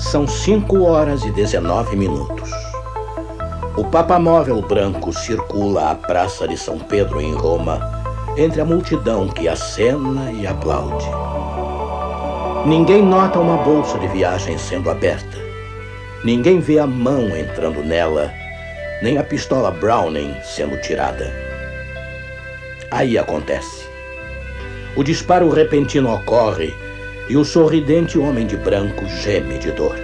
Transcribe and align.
São 0.00 0.26
5 0.26 0.82
horas 0.82 1.24
e 1.24 1.30
19 1.30 1.94
minutos. 1.94 2.50
O 3.76 3.84
Papa 3.84 4.18
Móvel 4.18 4.60
Branco 4.62 5.12
circula 5.12 5.90
a 5.90 5.94
Praça 5.94 6.48
de 6.48 6.56
São 6.56 6.78
Pedro 6.78 7.20
em 7.20 7.34
Roma, 7.34 7.78
entre 8.36 8.62
a 8.62 8.64
multidão 8.64 9.28
que 9.28 9.46
acena 9.46 10.32
e 10.32 10.46
aplaude. 10.46 11.06
Ninguém 12.66 13.02
nota 13.02 13.38
uma 13.38 13.58
bolsa 13.58 13.98
de 13.98 14.08
viagem 14.08 14.56
sendo 14.56 14.90
aberta. 14.90 15.38
Ninguém 16.24 16.60
vê 16.60 16.78
a 16.78 16.86
mão 16.86 17.28
entrando 17.36 17.84
nela, 17.84 18.32
nem 19.02 19.18
a 19.18 19.22
pistola 19.22 19.70
Browning 19.70 20.34
sendo 20.42 20.80
tirada. 20.80 21.30
Aí 22.90 23.18
acontece. 23.18 23.86
O 24.96 25.04
disparo 25.04 25.50
repentino 25.50 26.12
ocorre 26.12 26.74
e 27.30 27.36
o 27.36 27.44
sorridente 27.44 28.18
homem 28.18 28.44
de 28.44 28.56
branco 28.56 29.06
geme 29.06 29.56
de 29.56 29.70
dor. 29.70 29.94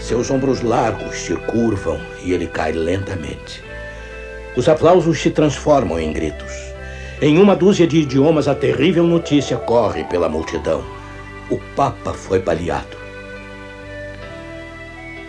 Seus 0.00 0.28
ombros 0.28 0.62
largos 0.62 1.14
se 1.14 1.36
curvam 1.36 2.00
e 2.24 2.32
ele 2.32 2.48
cai 2.48 2.72
lentamente. 2.72 3.62
Os 4.56 4.68
aplausos 4.68 5.20
se 5.20 5.30
transformam 5.30 6.00
em 6.00 6.12
gritos. 6.12 6.52
Em 7.22 7.38
uma 7.38 7.54
dúzia 7.54 7.86
de 7.86 7.98
idiomas, 7.98 8.48
a 8.48 8.54
terrível 8.56 9.04
notícia 9.04 9.56
corre 9.58 10.02
pela 10.02 10.28
multidão. 10.28 10.84
O 11.48 11.56
Papa 11.76 12.12
foi 12.14 12.40
baleado. 12.40 12.96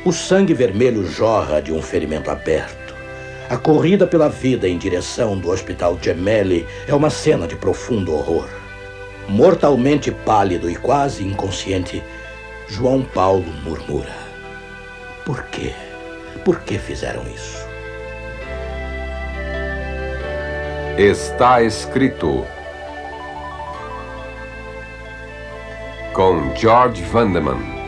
O 0.03 0.11
sangue 0.11 0.55
vermelho 0.55 1.05
jorra 1.05 1.61
de 1.61 1.71
um 1.71 1.83
ferimento 1.83 2.31
aberto. 2.31 2.95
A 3.47 3.57
corrida 3.57 4.07
pela 4.07 4.27
vida 4.27 4.67
em 4.67 4.79
direção 4.79 5.37
do 5.37 5.51
Hospital 5.51 5.99
Gemelli 6.01 6.65
é 6.87 6.95
uma 6.95 7.11
cena 7.11 7.47
de 7.47 7.55
profundo 7.55 8.11
horror. 8.11 8.60
Mortalmente 9.27 10.11
pálido 10.11 10.69
e 10.69 10.75
quase 10.75 11.23
inconsciente, 11.25 12.03
João 12.67 13.03
Paulo 13.03 13.45
murmura: 13.63 14.15
Por 15.25 15.43
quê? 15.45 15.73
Por 16.43 16.61
que 16.61 16.77
fizeram 16.77 17.23
isso? 17.23 17.65
Está 20.97 21.61
escrito 21.61 22.45
com 26.13 26.53
George 26.55 27.01
Vandeman 27.03 27.81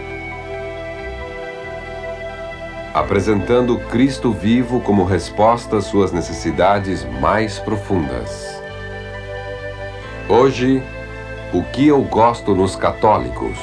apresentando 2.94 3.80
Cristo 3.90 4.32
vivo 4.32 4.80
como 4.80 5.04
resposta 5.04 5.78
às 5.78 5.86
suas 5.86 6.12
necessidades 6.12 7.04
mais 7.20 7.58
profundas. 7.58 8.62
Hoje, 10.30 10.84
o 11.54 11.62
que 11.62 11.88
eu 11.88 12.02
gosto 12.02 12.56
nos 12.56 12.76
católicos. 12.76 13.56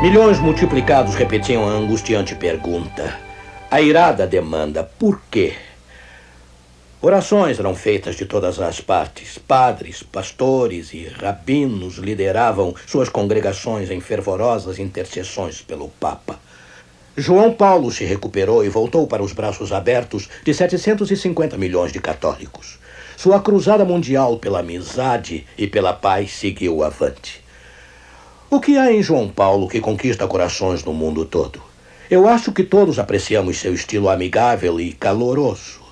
Milhões 0.00 0.38
multiplicados 0.38 1.14
repetiam 1.14 1.68
a 1.68 1.72
angustiante 1.72 2.34
pergunta. 2.34 3.14
A 3.70 3.82
irada 3.82 4.26
demanda: 4.26 4.82
por 4.82 5.20
quê? 5.30 5.52
Orações 7.02 7.58
eram 7.58 7.74
feitas 7.74 8.16
de 8.16 8.24
todas 8.24 8.58
as 8.58 8.80
partes. 8.80 9.36
Padres, 9.36 10.02
pastores 10.02 10.94
e 10.94 11.08
rabinos 11.08 11.98
lideravam 11.98 12.74
suas 12.86 13.10
congregações 13.10 13.90
em 13.90 14.00
fervorosas 14.00 14.78
intercessões 14.78 15.60
pelo 15.60 15.88
Papa. 15.88 16.38
João 17.20 17.52
Paulo 17.52 17.90
se 17.90 18.02
recuperou 18.02 18.64
e 18.64 18.70
voltou 18.70 19.06
para 19.06 19.22
os 19.22 19.34
braços 19.34 19.72
abertos 19.72 20.30
de 20.42 20.54
750 20.54 21.58
milhões 21.58 21.92
de 21.92 22.00
católicos. 22.00 22.78
Sua 23.14 23.38
cruzada 23.38 23.84
mundial 23.84 24.38
pela 24.38 24.60
amizade 24.60 25.46
e 25.58 25.66
pela 25.66 25.92
paz 25.92 26.32
seguiu 26.32 26.82
avante. 26.82 27.44
O 28.48 28.58
que 28.58 28.78
há 28.78 28.90
em 28.90 29.02
João 29.02 29.28
Paulo 29.28 29.68
que 29.68 29.82
conquista 29.82 30.26
corações 30.26 30.82
no 30.82 30.94
mundo 30.94 31.26
todo? 31.26 31.60
Eu 32.10 32.26
acho 32.26 32.52
que 32.52 32.64
todos 32.64 32.98
apreciamos 32.98 33.58
seu 33.58 33.74
estilo 33.74 34.08
amigável 34.08 34.80
e 34.80 34.94
caloroso. 34.94 35.82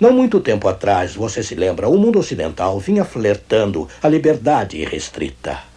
Não 0.00 0.12
muito 0.12 0.40
tempo 0.40 0.66
atrás, 0.66 1.14
você 1.14 1.40
se 1.44 1.54
lembra, 1.54 1.88
o 1.88 1.96
mundo 1.96 2.18
ocidental 2.18 2.80
vinha 2.80 3.04
flertando 3.04 3.88
a 4.02 4.08
liberdade 4.08 4.76
irrestrita. 4.78 5.72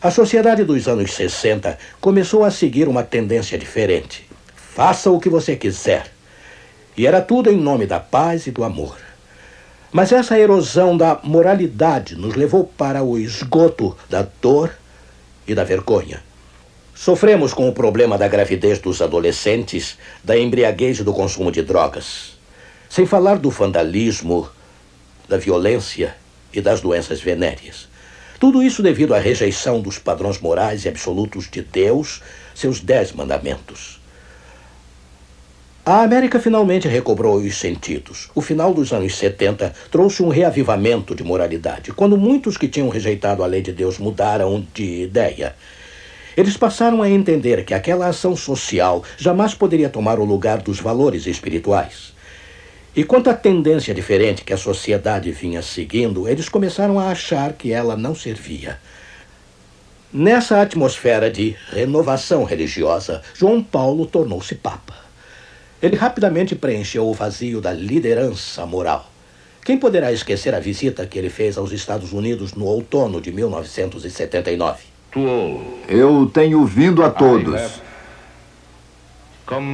A 0.00 0.12
sociedade 0.12 0.62
dos 0.62 0.86
anos 0.86 1.12
60 1.12 1.76
começou 2.00 2.44
a 2.44 2.52
seguir 2.52 2.86
uma 2.86 3.02
tendência 3.02 3.58
diferente. 3.58 4.24
Faça 4.54 5.10
o 5.10 5.18
que 5.18 5.28
você 5.28 5.56
quiser. 5.56 6.06
E 6.96 7.04
era 7.04 7.20
tudo 7.20 7.50
em 7.50 7.56
nome 7.56 7.84
da 7.84 7.98
paz 7.98 8.46
e 8.46 8.52
do 8.52 8.62
amor. 8.62 8.96
Mas 9.90 10.12
essa 10.12 10.38
erosão 10.38 10.96
da 10.96 11.18
moralidade 11.24 12.14
nos 12.14 12.36
levou 12.36 12.62
para 12.62 13.02
o 13.02 13.18
esgoto 13.18 13.96
da 14.08 14.24
dor 14.40 14.70
e 15.48 15.52
da 15.52 15.64
vergonha. 15.64 16.22
Sofremos 16.94 17.52
com 17.52 17.68
o 17.68 17.72
problema 17.72 18.16
da 18.16 18.28
gravidez 18.28 18.78
dos 18.78 19.02
adolescentes, 19.02 19.98
da 20.22 20.38
embriaguez 20.38 21.00
e 21.00 21.04
do 21.04 21.12
consumo 21.12 21.50
de 21.50 21.62
drogas. 21.62 22.38
Sem 22.88 23.04
falar 23.04 23.36
do 23.36 23.50
vandalismo, 23.50 24.48
da 25.28 25.36
violência 25.36 26.14
e 26.52 26.60
das 26.60 26.80
doenças 26.80 27.20
venéreas. 27.20 27.87
Tudo 28.38 28.62
isso 28.62 28.84
devido 28.84 29.14
à 29.14 29.18
rejeição 29.18 29.80
dos 29.80 29.98
padrões 29.98 30.38
morais 30.40 30.84
e 30.84 30.88
absolutos 30.88 31.50
de 31.50 31.60
Deus, 31.60 32.22
seus 32.54 32.78
dez 32.80 33.10
mandamentos. 33.10 34.00
A 35.84 36.02
América 36.02 36.38
finalmente 36.38 36.86
recobrou 36.86 37.38
os 37.38 37.56
sentidos. 37.56 38.30
O 38.36 38.40
final 38.40 38.72
dos 38.72 38.92
anos 38.92 39.16
70 39.16 39.74
trouxe 39.90 40.22
um 40.22 40.28
reavivamento 40.28 41.16
de 41.16 41.24
moralidade, 41.24 41.92
quando 41.92 42.16
muitos 42.16 42.56
que 42.56 42.68
tinham 42.68 42.90
rejeitado 42.90 43.42
a 43.42 43.46
lei 43.46 43.62
de 43.62 43.72
Deus 43.72 43.98
mudaram 43.98 44.64
de 44.72 45.02
ideia. 45.02 45.56
Eles 46.36 46.56
passaram 46.56 47.02
a 47.02 47.10
entender 47.10 47.64
que 47.64 47.74
aquela 47.74 48.06
ação 48.06 48.36
social 48.36 49.02
jamais 49.16 49.52
poderia 49.52 49.88
tomar 49.88 50.20
o 50.20 50.24
lugar 50.24 50.58
dos 50.58 50.78
valores 50.78 51.26
espirituais. 51.26 52.12
E 52.98 53.04
quanto 53.04 53.30
à 53.30 53.32
tendência 53.32 53.94
diferente 53.94 54.42
que 54.42 54.52
a 54.52 54.56
sociedade 54.56 55.30
vinha 55.30 55.62
seguindo, 55.62 56.26
eles 56.26 56.48
começaram 56.48 56.98
a 56.98 57.10
achar 57.12 57.52
que 57.52 57.72
ela 57.72 57.96
não 57.96 58.12
servia. 58.12 58.76
Nessa 60.12 60.60
atmosfera 60.60 61.30
de 61.30 61.54
renovação 61.70 62.42
religiosa, 62.42 63.22
João 63.34 63.62
Paulo 63.62 64.04
tornou-se 64.04 64.52
Papa. 64.56 64.96
Ele 65.80 65.94
rapidamente 65.94 66.56
preencheu 66.56 67.06
o 67.06 67.14
vazio 67.14 67.60
da 67.60 67.72
liderança 67.72 68.66
moral. 68.66 69.08
Quem 69.64 69.78
poderá 69.78 70.12
esquecer 70.12 70.52
a 70.52 70.58
visita 70.58 71.06
que 71.06 71.20
ele 71.20 71.30
fez 71.30 71.56
aos 71.56 71.70
Estados 71.70 72.12
Unidos 72.12 72.54
no 72.54 72.64
outono 72.64 73.20
de 73.20 73.30
1979? 73.30 74.82
Eu 75.88 76.28
tenho 76.34 76.64
vindo 76.64 77.04
a 77.04 77.10
todos. 77.10 77.80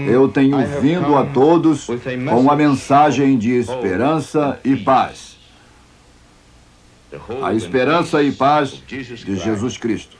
Eu 0.08 0.28
tenho 0.28 0.56
vindo 0.80 1.16
a 1.16 1.26
todos 1.26 1.86
com 1.86 2.40
uma 2.40 2.54
mensagem 2.54 3.36
de 3.36 3.52
esperança 3.52 4.58
e 4.64 4.76
paz. 4.76 5.36
A 7.42 7.52
esperança 7.52 8.22
e 8.22 8.32
paz 8.32 8.82
de 8.86 9.36
Jesus 9.36 9.76
Cristo. 9.76 10.16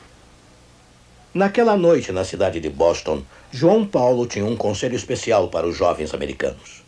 Naquela 1.32 1.76
noite, 1.76 2.12
na 2.12 2.24
cidade 2.24 2.60
de 2.60 2.70
Boston, 2.70 3.22
João 3.50 3.84
Paulo 3.84 4.26
tinha 4.26 4.44
um 4.44 4.56
conselho 4.56 4.94
especial 4.94 5.48
para 5.48 5.66
os 5.66 5.76
jovens 5.76 6.14
americanos. 6.14 6.84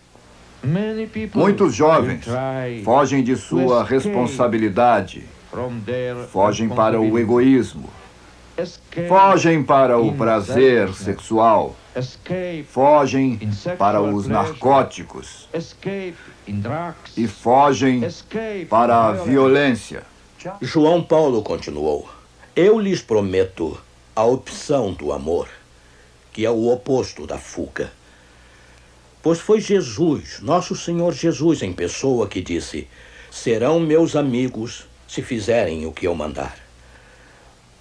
Muitos 1.34 1.75
jovens 1.75 2.25
fogem 2.84 3.22
de 3.22 3.37
sua 3.37 3.84
responsabilidade, 3.84 5.25
fogem 6.31 6.69
para 6.69 7.00
o 7.00 7.19
egoísmo, 7.19 7.91
fogem 9.09 9.62
para 9.62 9.99
o 9.99 10.12
prazer 10.15 10.93
sexual, 10.94 11.75
fogem 12.65 13.39
para 13.79 14.03
os 14.03 14.27
narcóticos 14.27 15.49
e 17.17 17.27
fogem 17.27 18.03
para 18.69 19.07
a 19.07 19.12
violência. 19.12 20.03
João 20.61 21.03
Paulo 21.03 21.43
continuou: 21.43 22.09
Eu 22.55 22.79
lhes 22.79 23.00
prometo 23.00 23.81
a 24.15 24.25
opção 24.25 24.93
do 24.93 25.12
amor, 25.12 25.49
que 26.32 26.44
é 26.44 26.50
o 26.50 26.69
oposto 26.69 27.26
da 27.26 27.38
fuga. 27.38 27.91
Pois 29.23 29.41
foi 29.41 29.61
Jesus, 29.61 30.41
nosso 30.41 30.76
Senhor 30.76 31.12
Jesus 31.12 31.62
em 31.62 31.73
pessoa, 31.73 32.29
que 32.29 32.43
disse: 32.43 32.87
Serão 33.31 33.81
meus 33.81 34.15
amigos 34.15 34.87
se 35.09 35.23
fizerem 35.23 35.87
o 35.87 35.93
que 35.93 36.06
eu 36.06 36.15
mandar. 36.15 36.66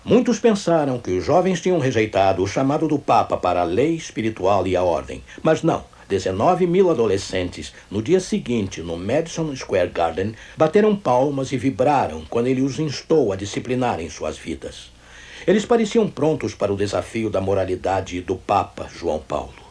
Muitos 0.08 0.38
pensaram 0.38 1.00
que 1.00 1.10
os 1.18 1.26
jovens 1.26 1.60
tinham 1.60 1.80
rejeitado 1.80 2.44
o 2.44 2.48
chamado 2.48 2.88
do 2.88 3.00
Papa 3.00 3.38
para 3.38 3.62
a 3.62 3.64
lei 3.64 3.96
espiritual 3.96 4.68
e 4.68 4.76
a 4.76 4.84
ordem, 4.84 5.24
mas 5.42 5.64
não. 5.64 5.84
19 6.08 6.68
mil 6.68 6.92
adolescentes, 6.92 7.74
no 7.90 8.04
dia 8.04 8.20
seguinte, 8.20 8.84
no 8.84 8.96
Madison 8.96 9.56
Square 9.56 9.90
Garden, 9.90 10.36
bateram 10.56 10.96
palmas 10.96 11.52
e 11.52 11.58
vibraram 11.58 12.24
quando 12.30 12.46
ele 12.46 12.62
os 12.62 12.78
instou 12.78 13.34
a 13.34 13.36
disciplinarem 13.36 14.08
suas 14.08 14.38
vidas. 14.38 14.92
Eles 15.48 15.66
pareciam 15.66 16.08
prontos 16.08 16.54
para 16.54 16.72
o 16.72 16.78
desafio 16.78 17.32
da 17.32 17.42
moralidade 17.42 18.22
do 18.22 18.36
Papa 18.36 18.88
João 18.96 19.18
Paulo. 19.18 19.66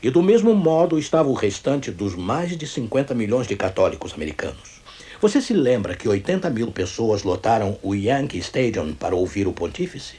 E 0.00 0.10
do 0.10 0.22
mesmo 0.22 0.54
modo 0.54 0.96
estava 0.96 1.28
o 1.28 1.34
restante 1.34 1.90
dos 1.90 2.14
mais 2.14 2.56
de 2.56 2.68
50 2.68 3.12
milhões 3.16 3.48
de 3.48 3.56
católicos 3.56 4.14
americanos. 4.14 4.69
Você 5.20 5.38
se 5.38 5.52
lembra 5.52 5.94
que 5.94 6.08
80 6.08 6.48
mil 6.48 6.72
pessoas 6.72 7.24
lotaram 7.24 7.76
o 7.82 7.94
Yankee 7.94 8.38
Stadium 8.38 8.94
para 8.94 9.14
ouvir 9.14 9.46
o 9.46 9.52
pontífice? 9.52 10.14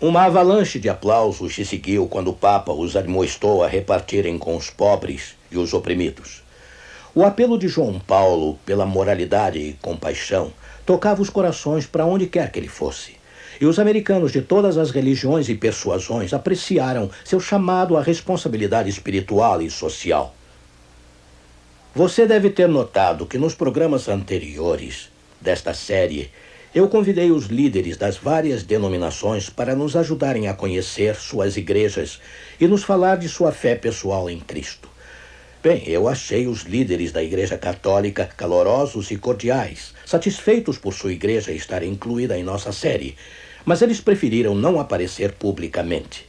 Uma 0.00 0.26
avalanche 0.26 0.78
de 0.78 0.88
aplausos 0.88 1.56
se 1.56 1.64
seguiu 1.64 2.06
quando 2.06 2.28
o 2.28 2.34
Papa 2.34 2.72
os 2.72 2.94
admoestou 2.94 3.64
a 3.64 3.66
repartirem 3.66 4.38
com 4.38 4.56
os 4.56 4.70
pobres 4.70 5.34
e 5.50 5.58
os 5.58 5.74
oprimidos. 5.74 6.44
O 7.12 7.24
apelo 7.24 7.58
de 7.58 7.66
João 7.66 7.98
Paulo 7.98 8.56
pela 8.64 8.86
moralidade 8.86 9.58
e 9.58 9.72
compaixão 9.82 10.52
tocava 10.86 11.20
os 11.20 11.30
corações 11.30 11.84
para 11.84 12.06
onde 12.06 12.28
quer 12.28 12.52
que 12.52 12.60
ele 12.60 12.68
fosse. 12.68 13.16
E 13.60 13.66
os 13.66 13.80
americanos 13.80 14.30
de 14.30 14.40
todas 14.40 14.78
as 14.78 14.92
religiões 14.92 15.48
e 15.48 15.56
persuasões 15.56 16.32
apreciaram 16.32 17.10
seu 17.24 17.40
chamado 17.40 17.96
à 17.96 18.02
responsabilidade 18.02 18.88
espiritual 18.88 19.60
e 19.60 19.68
social. 19.68 20.32
Você 21.96 22.26
deve 22.26 22.50
ter 22.50 22.66
notado 22.66 23.24
que 23.24 23.38
nos 23.38 23.54
programas 23.54 24.08
anteriores 24.08 25.10
desta 25.40 25.72
série, 25.72 26.28
eu 26.74 26.88
convidei 26.88 27.30
os 27.30 27.46
líderes 27.46 27.96
das 27.96 28.16
várias 28.16 28.64
denominações 28.64 29.48
para 29.48 29.76
nos 29.76 29.94
ajudarem 29.94 30.48
a 30.48 30.54
conhecer 30.54 31.14
suas 31.14 31.56
igrejas 31.56 32.20
e 32.60 32.66
nos 32.66 32.82
falar 32.82 33.16
de 33.18 33.28
sua 33.28 33.52
fé 33.52 33.76
pessoal 33.76 34.28
em 34.28 34.40
Cristo. 34.40 34.88
Bem, 35.62 35.84
eu 35.86 36.08
achei 36.08 36.48
os 36.48 36.62
líderes 36.62 37.12
da 37.12 37.22
Igreja 37.22 37.56
Católica 37.56 38.28
calorosos 38.36 39.12
e 39.12 39.16
cordiais, 39.16 39.94
satisfeitos 40.04 40.76
por 40.76 40.94
sua 40.94 41.12
igreja 41.12 41.52
estar 41.52 41.84
incluída 41.84 42.36
em 42.36 42.42
nossa 42.42 42.72
série, 42.72 43.14
mas 43.64 43.82
eles 43.82 44.00
preferiram 44.00 44.56
não 44.56 44.80
aparecer 44.80 45.30
publicamente. 45.30 46.28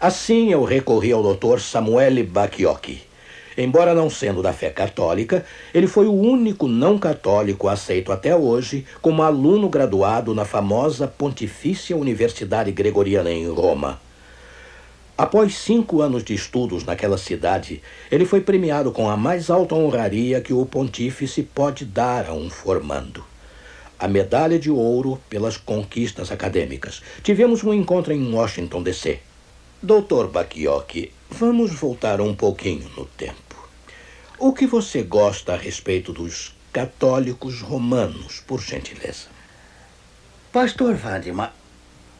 Assim, 0.00 0.50
eu 0.50 0.64
recorri 0.64 1.12
ao 1.12 1.34
Dr. 1.34 1.60
Samuel 1.60 2.24
Bacchiocchi. 2.24 3.11
Embora 3.56 3.94
não 3.94 4.08
sendo 4.08 4.42
da 4.42 4.52
fé 4.52 4.70
católica, 4.70 5.44
ele 5.74 5.86
foi 5.86 6.06
o 6.06 6.12
único 6.12 6.66
não 6.66 6.98
católico 6.98 7.68
aceito 7.68 8.10
até 8.10 8.34
hoje 8.34 8.86
como 9.00 9.22
aluno 9.22 9.68
graduado 9.68 10.34
na 10.34 10.44
famosa 10.44 11.06
Pontifícia 11.06 11.96
Universidade 11.96 12.72
Gregoriana 12.72 13.30
em 13.30 13.48
Roma. 13.48 14.00
Após 15.16 15.54
cinco 15.56 16.00
anos 16.00 16.24
de 16.24 16.34
estudos 16.34 16.84
naquela 16.84 17.18
cidade, 17.18 17.82
ele 18.10 18.24
foi 18.24 18.40
premiado 18.40 18.90
com 18.90 19.10
a 19.10 19.16
mais 19.16 19.50
alta 19.50 19.74
honraria 19.74 20.40
que 20.40 20.54
o 20.54 20.64
pontífice 20.64 21.42
pode 21.42 21.84
dar 21.84 22.28
a 22.28 22.32
um 22.32 22.48
formando. 22.48 23.22
A 23.98 24.08
medalha 24.08 24.58
de 24.58 24.70
ouro 24.70 25.20
pelas 25.28 25.56
conquistas 25.56 26.32
acadêmicas. 26.32 27.02
Tivemos 27.22 27.62
um 27.62 27.72
encontro 27.72 28.12
em 28.12 28.34
Washington, 28.34 28.82
D.C. 28.82 29.20
Doutor 29.80 30.28
Bacchiocchi, 30.28 31.12
vamos 31.30 31.72
voltar 31.74 32.20
um 32.20 32.34
pouquinho 32.34 32.88
no 32.96 33.04
tempo. 33.04 33.41
O 34.44 34.52
que 34.52 34.66
você 34.66 35.04
gosta 35.04 35.52
a 35.52 35.56
respeito 35.56 36.12
dos 36.12 36.52
católicos 36.72 37.60
romanos, 37.60 38.40
por 38.40 38.60
gentileza? 38.60 39.28
Pastor 40.52 40.96
Vandima, 40.96 41.52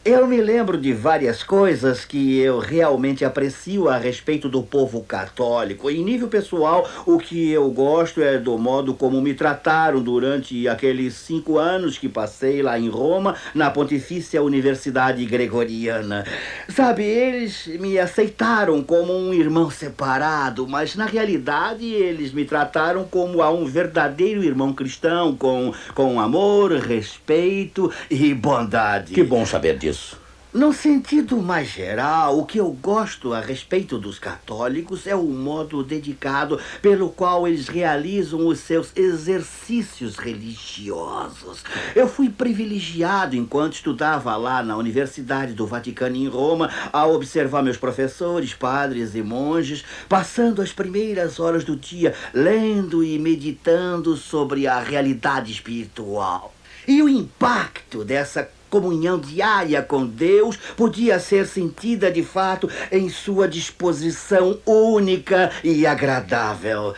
eu 0.05 0.27
me 0.27 0.41
lembro 0.41 0.77
de 0.77 0.91
várias 0.91 1.43
coisas 1.43 2.03
que 2.03 2.37
eu 2.37 2.59
realmente 2.59 3.23
aprecio 3.23 3.87
a 3.87 3.95
respeito 3.95 4.49
do 4.49 4.61
povo 4.61 5.01
católico. 5.01 5.89
Em 5.89 6.03
nível 6.03 6.27
pessoal, 6.27 6.85
o 7.05 7.17
que 7.17 7.49
eu 7.51 7.71
gosto 7.71 8.21
é 8.21 8.37
do 8.37 8.57
modo 8.57 8.93
como 8.93 9.21
me 9.21 9.33
trataram 9.33 10.01
durante 10.01 10.67
aqueles 10.67 11.13
cinco 11.13 11.57
anos 11.57 11.97
que 11.97 12.09
passei 12.09 12.61
lá 12.61 12.77
em 12.77 12.89
Roma, 12.89 13.35
na 13.55 13.71
Pontifícia 13.71 14.43
Universidade 14.43 15.25
Gregoriana. 15.25 16.25
Sabe, 16.67 17.03
eles 17.03 17.67
me 17.79 17.97
aceitaram 17.97 18.83
como 18.83 19.13
um 19.13 19.33
irmão 19.33 19.71
separado, 19.71 20.67
mas 20.67 20.97
na 20.97 21.05
realidade 21.05 21.85
eles 21.85 22.33
me 22.33 22.43
trataram 22.43 23.05
como 23.05 23.41
a 23.41 23.49
um 23.49 23.63
verdadeiro 23.63 24.43
irmão 24.43 24.73
cristão, 24.73 25.33
com, 25.33 25.73
com 25.95 26.19
amor, 26.19 26.73
respeito 26.73 27.89
e 28.11 28.33
bondade. 28.33 29.13
Que 29.13 29.23
bom 29.23 29.45
saber 29.45 29.77
disso 29.77 29.92
isso. 29.93 30.23
No 30.53 30.71
sentido 30.71 31.37
mais 31.41 31.67
geral, 31.67 32.37
o 32.37 32.45
que 32.45 32.59
eu 32.59 32.69
gosto 32.69 33.33
a 33.33 33.41
respeito 33.41 33.97
dos 33.97 34.19
católicos 34.19 35.07
é 35.07 35.15
o 35.15 35.23
modo 35.23 35.83
dedicado 35.83 36.59
pelo 36.79 37.09
qual 37.09 37.47
eles 37.47 37.67
realizam 37.67 38.45
os 38.45 38.59
seus 38.59 38.91
exercícios 38.95 40.17
religiosos. 40.17 41.63
Eu 41.95 42.07
fui 42.07 42.29
privilegiado 42.29 43.35
enquanto 43.35 43.73
estudava 43.73 44.35
lá 44.35 44.61
na 44.61 44.77
Universidade 44.77 45.53
do 45.53 45.65
Vaticano 45.65 46.17
em 46.17 46.27
Roma 46.27 46.69
a 46.91 47.07
observar 47.07 47.63
meus 47.63 47.77
professores, 47.77 48.53
padres 48.53 49.15
e 49.15 49.23
monges 49.23 49.83
passando 50.07 50.61
as 50.61 50.71
primeiras 50.71 51.39
horas 51.39 51.63
do 51.63 51.75
dia 51.75 52.13
lendo 52.31 53.03
e 53.03 53.17
meditando 53.17 54.15
sobre 54.15 54.67
a 54.67 54.79
realidade 54.79 55.51
espiritual. 55.51 56.53
E 56.85 57.01
o 57.01 57.07
impacto 57.07 58.03
dessa 58.03 58.43
comunhão 58.73 59.19
diária 59.19 59.83
com 59.83 60.03
Deus 60.03 60.57
podia 60.75 61.19
ser 61.19 61.45
sentida 61.45 62.09
de 62.09 62.23
fato 62.23 62.67
em 62.91 63.07
sua 63.07 63.47
disposição 63.47 64.57
única 64.65 65.51
e 65.63 65.85
agradável. 65.85 66.95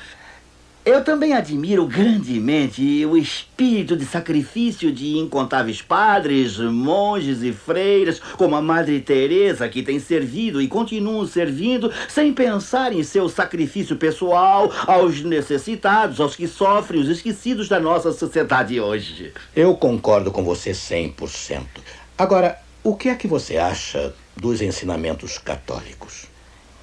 Eu 0.86 1.04
também 1.04 1.34
admiro 1.34 1.88
grandemente 1.88 3.04
o 3.08 3.18
espírito 3.18 3.98
de 3.98 4.06
sacrifício 4.06 4.92
de 4.92 5.18
incontáveis 5.18 5.82
padres, 5.82 6.60
monges 6.60 7.42
e 7.42 7.52
freiras, 7.52 8.20
como 8.38 8.56
a 8.56 8.62
Madre 8.62 9.02
Teresa, 9.02 9.68
que 9.68 9.82
tem 9.82 10.00
servido 10.00 10.62
e 10.62 10.68
continuam 10.68 11.26
servindo 11.26 11.92
sem 12.08 12.32
pensar 12.32 12.94
em 12.94 13.02
seu 13.02 13.28
sacrifício 13.28 13.96
pessoal 13.96 14.72
aos 14.86 15.24
necessitados, 15.24 16.20
aos 16.20 16.36
que 16.36 16.48
sofrem, 16.48 17.02
os 17.02 17.10
esquecidos 17.10 17.68
da 17.68 17.80
nossa 17.80 18.12
sociedade 18.12 18.80
hoje. 18.80 19.34
Eu 19.56 19.76
concordo 19.76 20.32
com 20.32 20.44
você 20.44 20.70
100%. 20.70 21.64
Agora, 22.16 22.60
o 22.84 22.96
que 22.96 23.10
é 23.10 23.16
que 23.16 23.28
você 23.28 23.58
acha 23.58 24.14
dos 24.38 24.62
ensinamentos 24.62 25.40
católicos? 25.40 26.35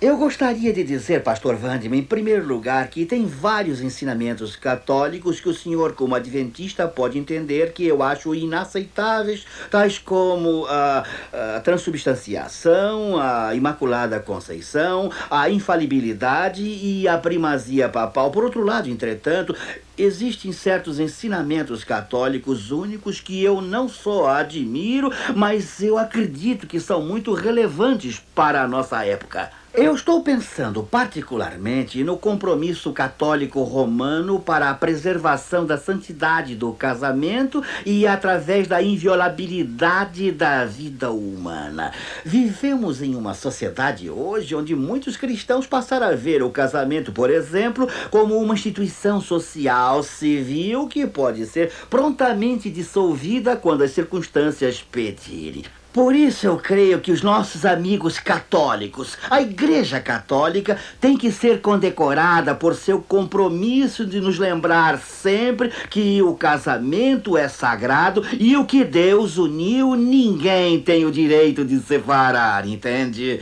Eu 0.02 0.16
gostaria 0.16 0.72
de 0.72 0.82
dizer, 0.82 1.22
pastor 1.22 1.54
Vandeman, 1.54 1.98
em 1.98 2.02
primeiro 2.02 2.44
lugar, 2.44 2.88
que 2.88 3.06
tem 3.06 3.24
vários 3.24 3.80
ensinamentos 3.80 4.56
católicos 4.56 5.38
que 5.38 5.48
o 5.48 5.54
senhor, 5.54 5.92
como 5.92 6.16
adventista, 6.16 6.88
pode 6.88 7.16
entender 7.16 7.72
que 7.72 7.86
eu 7.86 8.02
acho 8.02 8.34
inaceitáveis, 8.34 9.46
tais 9.70 10.00
como 10.00 10.66
a, 10.66 11.04
a 11.32 11.60
transubstanciação, 11.60 13.16
a 13.16 13.54
Imaculada 13.54 14.18
Conceição, 14.18 15.08
a 15.30 15.48
infalibilidade 15.48 16.64
e 16.64 17.06
a 17.06 17.16
primazia 17.16 17.88
papal. 17.88 18.32
Por 18.32 18.42
outro 18.42 18.64
lado, 18.64 18.90
entretanto, 18.90 19.54
existem 19.96 20.50
certos 20.50 20.98
ensinamentos 20.98 21.84
católicos 21.84 22.72
únicos 22.72 23.20
que 23.20 23.40
eu 23.40 23.60
não 23.60 23.88
só 23.88 24.26
admiro, 24.30 25.12
mas 25.36 25.80
eu 25.80 25.96
acredito 25.96 26.66
que 26.66 26.80
são 26.80 27.00
muito 27.02 27.32
relevantes 27.34 28.20
para 28.34 28.62
a 28.62 28.66
nossa 28.66 29.06
época. 29.06 29.61
Eu 29.74 29.94
estou 29.94 30.22
pensando 30.22 30.82
particularmente 30.82 32.04
no 32.04 32.18
compromisso 32.18 32.92
católico 32.92 33.62
romano 33.62 34.38
para 34.38 34.68
a 34.68 34.74
preservação 34.74 35.64
da 35.64 35.78
santidade 35.78 36.54
do 36.54 36.74
casamento 36.74 37.64
e 37.86 38.06
através 38.06 38.68
da 38.68 38.82
inviolabilidade 38.82 40.30
da 40.30 40.66
vida 40.66 41.10
humana. 41.10 41.90
Vivemos 42.22 43.00
em 43.00 43.14
uma 43.14 43.32
sociedade 43.32 44.10
hoje 44.10 44.54
onde 44.54 44.76
muitos 44.76 45.16
cristãos 45.16 45.66
passaram 45.66 46.08
a 46.08 46.14
ver 46.14 46.42
o 46.42 46.50
casamento, 46.50 47.10
por 47.10 47.30
exemplo, 47.30 47.88
como 48.10 48.36
uma 48.36 48.52
instituição 48.52 49.22
social 49.22 50.02
civil 50.02 50.86
que 50.86 51.06
pode 51.06 51.46
ser 51.46 51.72
prontamente 51.88 52.68
dissolvida 52.68 53.56
quando 53.56 53.80
as 53.80 53.92
circunstâncias 53.92 54.82
pedirem. 54.82 55.64
Por 55.92 56.16
isso 56.16 56.46
eu 56.46 56.56
creio 56.56 57.00
que 57.00 57.12
os 57.12 57.20
nossos 57.20 57.66
amigos 57.66 58.18
católicos, 58.18 59.18
a 59.28 59.42
Igreja 59.42 60.00
Católica, 60.00 60.78
tem 60.98 61.18
que 61.18 61.30
ser 61.30 61.60
condecorada 61.60 62.54
por 62.54 62.74
seu 62.74 63.00
compromisso 63.00 64.06
de 64.06 64.18
nos 64.18 64.38
lembrar 64.38 64.98
sempre 64.98 65.70
que 65.90 66.22
o 66.22 66.34
casamento 66.34 67.36
é 67.36 67.46
sagrado 67.46 68.24
e 68.40 68.56
o 68.56 68.64
que 68.64 68.84
Deus 68.84 69.36
uniu, 69.36 69.94
ninguém 69.94 70.80
tem 70.80 71.04
o 71.04 71.10
direito 71.10 71.62
de 71.62 71.78
separar, 71.80 72.66
entende? 72.66 73.40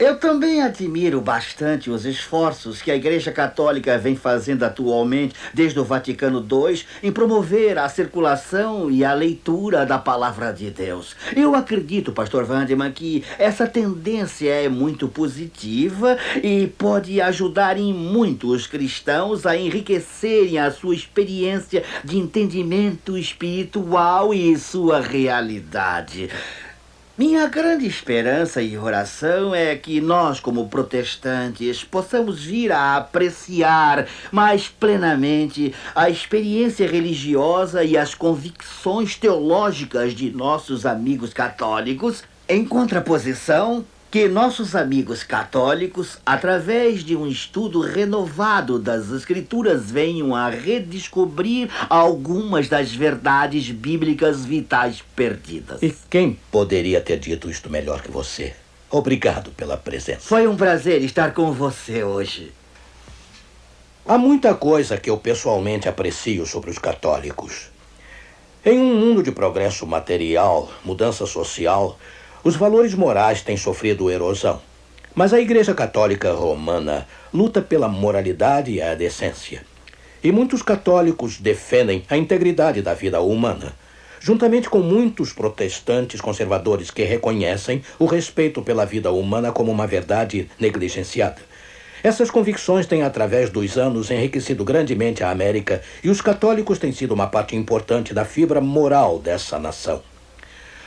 Eu 0.00 0.16
também 0.16 0.62
admiro 0.62 1.20
bastante 1.20 1.90
os 1.90 2.06
esforços 2.06 2.80
que 2.80 2.90
a 2.90 2.96
Igreja 2.96 3.30
Católica 3.30 3.98
vem 3.98 4.16
fazendo 4.16 4.62
atualmente, 4.62 5.34
desde 5.52 5.78
o 5.78 5.84
Vaticano 5.84 6.40
II, 6.40 6.82
em 7.02 7.12
promover 7.12 7.76
a 7.76 7.86
circulação 7.86 8.90
e 8.90 9.04
a 9.04 9.12
leitura 9.12 9.84
da 9.84 9.98
Palavra 9.98 10.52
de 10.52 10.70
Deus. 10.70 11.14
Eu 11.36 11.54
acredito, 11.54 12.12
Pastor 12.12 12.46
Vandeman, 12.46 12.90
que 12.90 13.22
essa 13.38 13.66
tendência 13.66 14.48
é 14.48 14.70
muito 14.70 15.06
positiva 15.06 16.16
e 16.42 16.66
pode 16.78 17.20
ajudar 17.20 17.76
em 17.76 17.92
muito 17.92 18.48
os 18.48 18.66
cristãos 18.66 19.44
a 19.44 19.54
enriquecerem 19.54 20.58
a 20.58 20.70
sua 20.70 20.94
experiência 20.94 21.84
de 22.02 22.16
entendimento 22.16 23.18
espiritual 23.18 24.32
e 24.32 24.56
sua 24.56 24.98
realidade. 24.98 26.30
Minha 27.20 27.46
grande 27.48 27.86
esperança 27.86 28.62
e 28.62 28.78
oração 28.78 29.54
é 29.54 29.76
que 29.76 30.00
nós, 30.00 30.40
como 30.40 30.70
protestantes, 30.70 31.84
possamos 31.84 32.42
vir 32.42 32.72
a 32.72 32.96
apreciar 32.96 34.06
mais 34.32 34.68
plenamente 34.68 35.74
a 35.94 36.08
experiência 36.08 36.88
religiosa 36.88 37.84
e 37.84 37.94
as 37.94 38.14
convicções 38.14 39.16
teológicas 39.16 40.14
de 40.14 40.30
nossos 40.30 40.86
amigos 40.86 41.34
católicos, 41.34 42.24
em 42.48 42.64
contraposição 42.64 43.84
que 44.10 44.28
nossos 44.28 44.74
amigos 44.74 45.22
católicos, 45.22 46.18
através 46.26 47.04
de 47.04 47.14
um 47.14 47.28
estudo 47.28 47.80
renovado 47.80 48.78
das 48.78 49.10
Escrituras, 49.10 49.90
venham 49.90 50.34
a 50.34 50.50
redescobrir 50.50 51.70
algumas 51.88 52.68
das 52.68 52.92
verdades 52.92 53.70
bíblicas 53.70 54.44
vitais 54.44 55.02
perdidas. 55.14 55.80
E 55.80 55.94
quem 56.10 56.36
poderia 56.50 57.00
ter 57.00 57.18
dito 57.20 57.48
isto 57.48 57.70
melhor 57.70 58.02
que 58.02 58.10
você? 58.10 58.52
Obrigado 58.90 59.52
pela 59.52 59.76
presença. 59.76 60.22
Foi 60.22 60.48
um 60.48 60.56
prazer 60.56 61.02
estar 61.02 61.32
com 61.32 61.52
você 61.52 62.02
hoje. 62.02 62.52
Há 64.04 64.18
muita 64.18 64.54
coisa 64.54 64.98
que 64.98 65.08
eu 65.08 65.16
pessoalmente 65.18 65.88
aprecio 65.88 66.44
sobre 66.44 66.70
os 66.70 66.78
católicos. 66.78 67.70
Em 68.64 68.76
um 68.76 68.96
mundo 68.96 69.22
de 69.22 69.30
progresso 69.30 69.86
material, 69.86 70.68
mudança 70.84 71.24
social, 71.26 71.96
os 72.42 72.56
valores 72.56 72.94
morais 72.94 73.42
têm 73.42 73.56
sofrido 73.56 74.10
erosão, 74.10 74.60
mas 75.14 75.34
a 75.34 75.40
Igreja 75.40 75.74
Católica 75.74 76.32
Romana 76.32 77.06
luta 77.32 77.60
pela 77.60 77.88
moralidade 77.88 78.72
e 78.72 78.80
a 78.80 78.94
decência. 78.94 79.62
E 80.22 80.32
muitos 80.32 80.62
católicos 80.62 81.38
defendem 81.38 82.02
a 82.08 82.16
integridade 82.16 82.80
da 82.80 82.94
vida 82.94 83.20
humana, 83.20 83.74
juntamente 84.20 84.70
com 84.70 84.78
muitos 84.78 85.32
protestantes 85.32 86.20
conservadores 86.20 86.90
que 86.90 87.04
reconhecem 87.04 87.82
o 87.98 88.06
respeito 88.06 88.62
pela 88.62 88.86
vida 88.86 89.10
humana 89.12 89.52
como 89.52 89.70
uma 89.70 89.86
verdade 89.86 90.48
negligenciada. 90.58 91.42
Essas 92.02 92.30
convicções 92.30 92.86
têm, 92.86 93.02
através 93.02 93.50
dos 93.50 93.76
anos, 93.76 94.10
enriquecido 94.10 94.64
grandemente 94.64 95.22
a 95.22 95.30
América 95.30 95.82
e 96.02 96.08
os 96.08 96.22
católicos 96.22 96.78
têm 96.78 96.92
sido 96.92 97.12
uma 97.12 97.26
parte 97.26 97.54
importante 97.54 98.14
da 98.14 98.24
fibra 98.24 98.62
moral 98.62 99.18
dessa 99.18 99.58
nação. 99.58 100.02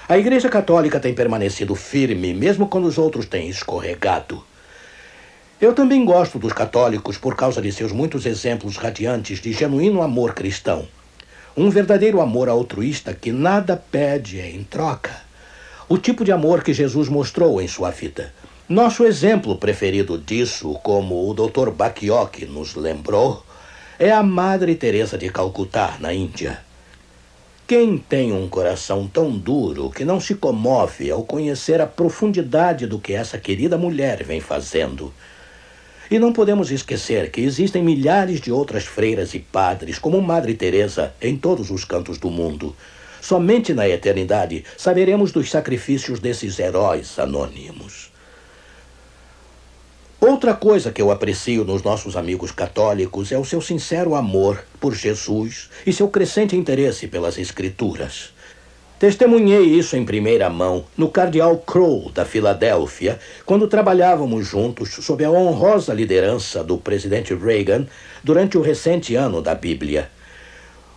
A 0.08 0.18
Igreja 0.18 0.50
Católica 0.50 1.00
tem 1.00 1.14
permanecido 1.14 1.76
firme, 1.76 2.34
mesmo 2.34 2.68
quando 2.68 2.86
os 2.86 2.98
outros 2.98 3.26
têm 3.26 3.48
escorregado. 3.48 4.44
Eu 5.62 5.74
também 5.74 6.04
gosto 6.04 6.38
dos 6.38 6.52
católicos 6.52 7.18
por 7.18 7.38
causa 7.38 7.62
de 7.62 7.72
seus 7.72 7.94
muitos 7.94 8.26
exemplos 8.26 8.76
radiantes 8.76 9.40
de 9.40 9.54
genuíno 9.54 10.02
amor 10.02 10.34
cristão. 10.34 10.86
Um 11.56 11.70
verdadeiro 11.70 12.20
amor 12.20 12.50
altruísta 12.50 13.14
que 13.14 13.32
nada 13.32 13.78
pede 13.78 14.42
em 14.42 14.62
troca. 14.66 15.22
O 15.88 15.98
tipo 15.98 16.26
de 16.26 16.34
amor 16.34 16.64
que 16.64 16.74
Jesus 16.74 17.08
mostrou 17.08 17.62
em 17.62 17.68
sua 17.70 17.90
vida. 17.90 18.34
Nosso 18.68 19.06
exemplo 19.06 19.56
preferido 19.56 20.18
disso, 20.18 20.74
como 20.84 21.30
o 21.30 21.34
Dr. 21.34 21.70
Bakiok 21.70 22.46
nos 22.48 22.76
lembrou, 22.76 23.42
é 23.98 24.12
a 24.12 24.22
Madre 24.22 24.76
Teresa 24.76 25.18
de 25.18 25.30
Calcutá, 25.30 25.96
na 26.02 26.14
Índia. 26.14 26.60
Quem 27.66 27.98
tem 27.98 28.34
um 28.34 28.50
coração 28.50 29.08
tão 29.08 29.32
duro 29.32 29.90
que 29.90 30.04
não 30.04 30.20
se 30.20 30.36
comove 30.36 31.10
ao 31.10 31.24
conhecer 31.24 31.80
a 31.80 31.88
profundidade 31.88 32.86
do 32.86 33.00
que 33.00 33.14
essa 33.14 33.38
querida 33.38 33.78
mulher 33.78 34.22
vem 34.22 34.42
fazendo? 34.42 35.14
E 36.12 36.20
não 36.20 36.34
podemos 36.34 36.72
esquecer 36.72 37.32
que 37.32 37.40
existem 37.40 37.82
milhares 37.82 38.42
de 38.42 38.52
outras 38.52 38.84
freiras 38.84 39.34
e 39.34 39.40
padres, 39.40 39.98
como 39.98 40.22
Madre 40.22 40.56
Teresa, 40.56 41.14
em 41.22 41.38
todos 41.38 41.72
os 41.72 41.86
cantos 41.86 42.18
do 42.18 42.30
mundo. 42.30 42.76
Somente 43.22 43.74
na 43.74 43.88
eternidade 43.88 44.66
saberemos 44.78 45.32
dos 45.32 45.50
sacrifícios 45.50 46.20
desses 46.20 46.60
heróis 46.60 47.18
anônimos. 47.18 48.13
Outra 50.26 50.54
coisa 50.54 50.90
que 50.90 51.02
eu 51.02 51.12
aprecio 51.12 51.66
nos 51.66 51.84
nossos 51.84 52.16
amigos 52.16 52.50
católicos 52.50 53.34
é 53.34 53.38
o 53.38 53.44
seu 53.44 53.60
sincero 53.60 54.16
amor 54.16 54.64
por 54.80 54.96
Jesus 54.96 55.70
e 55.86 55.92
seu 55.92 56.08
crescente 56.08 56.56
interesse 56.56 57.10
pelas 57.10 57.38
Escrituras. 57.38 58.34
Testemunhei 58.98 59.66
isso 59.66 59.98
em 59.98 60.06
primeira 60.06 60.50
mão 60.50 60.86
no 60.96 61.10
Cardeal 61.10 61.58
Crow, 61.58 62.10
da 62.10 62.24
Filadélfia, 62.24 63.20
quando 63.46 63.68
trabalhávamos 63.68 64.48
juntos 64.48 64.92
sob 65.02 65.26
a 65.26 65.30
honrosa 65.30 65.94
liderança 65.94 66.64
do 66.64 66.78
presidente 66.78 67.36
Reagan 67.36 67.86
durante 68.24 68.58
o 68.58 68.62
recente 68.62 69.16
ano 69.16 69.42
da 69.42 69.54
Bíblia. 69.54 70.10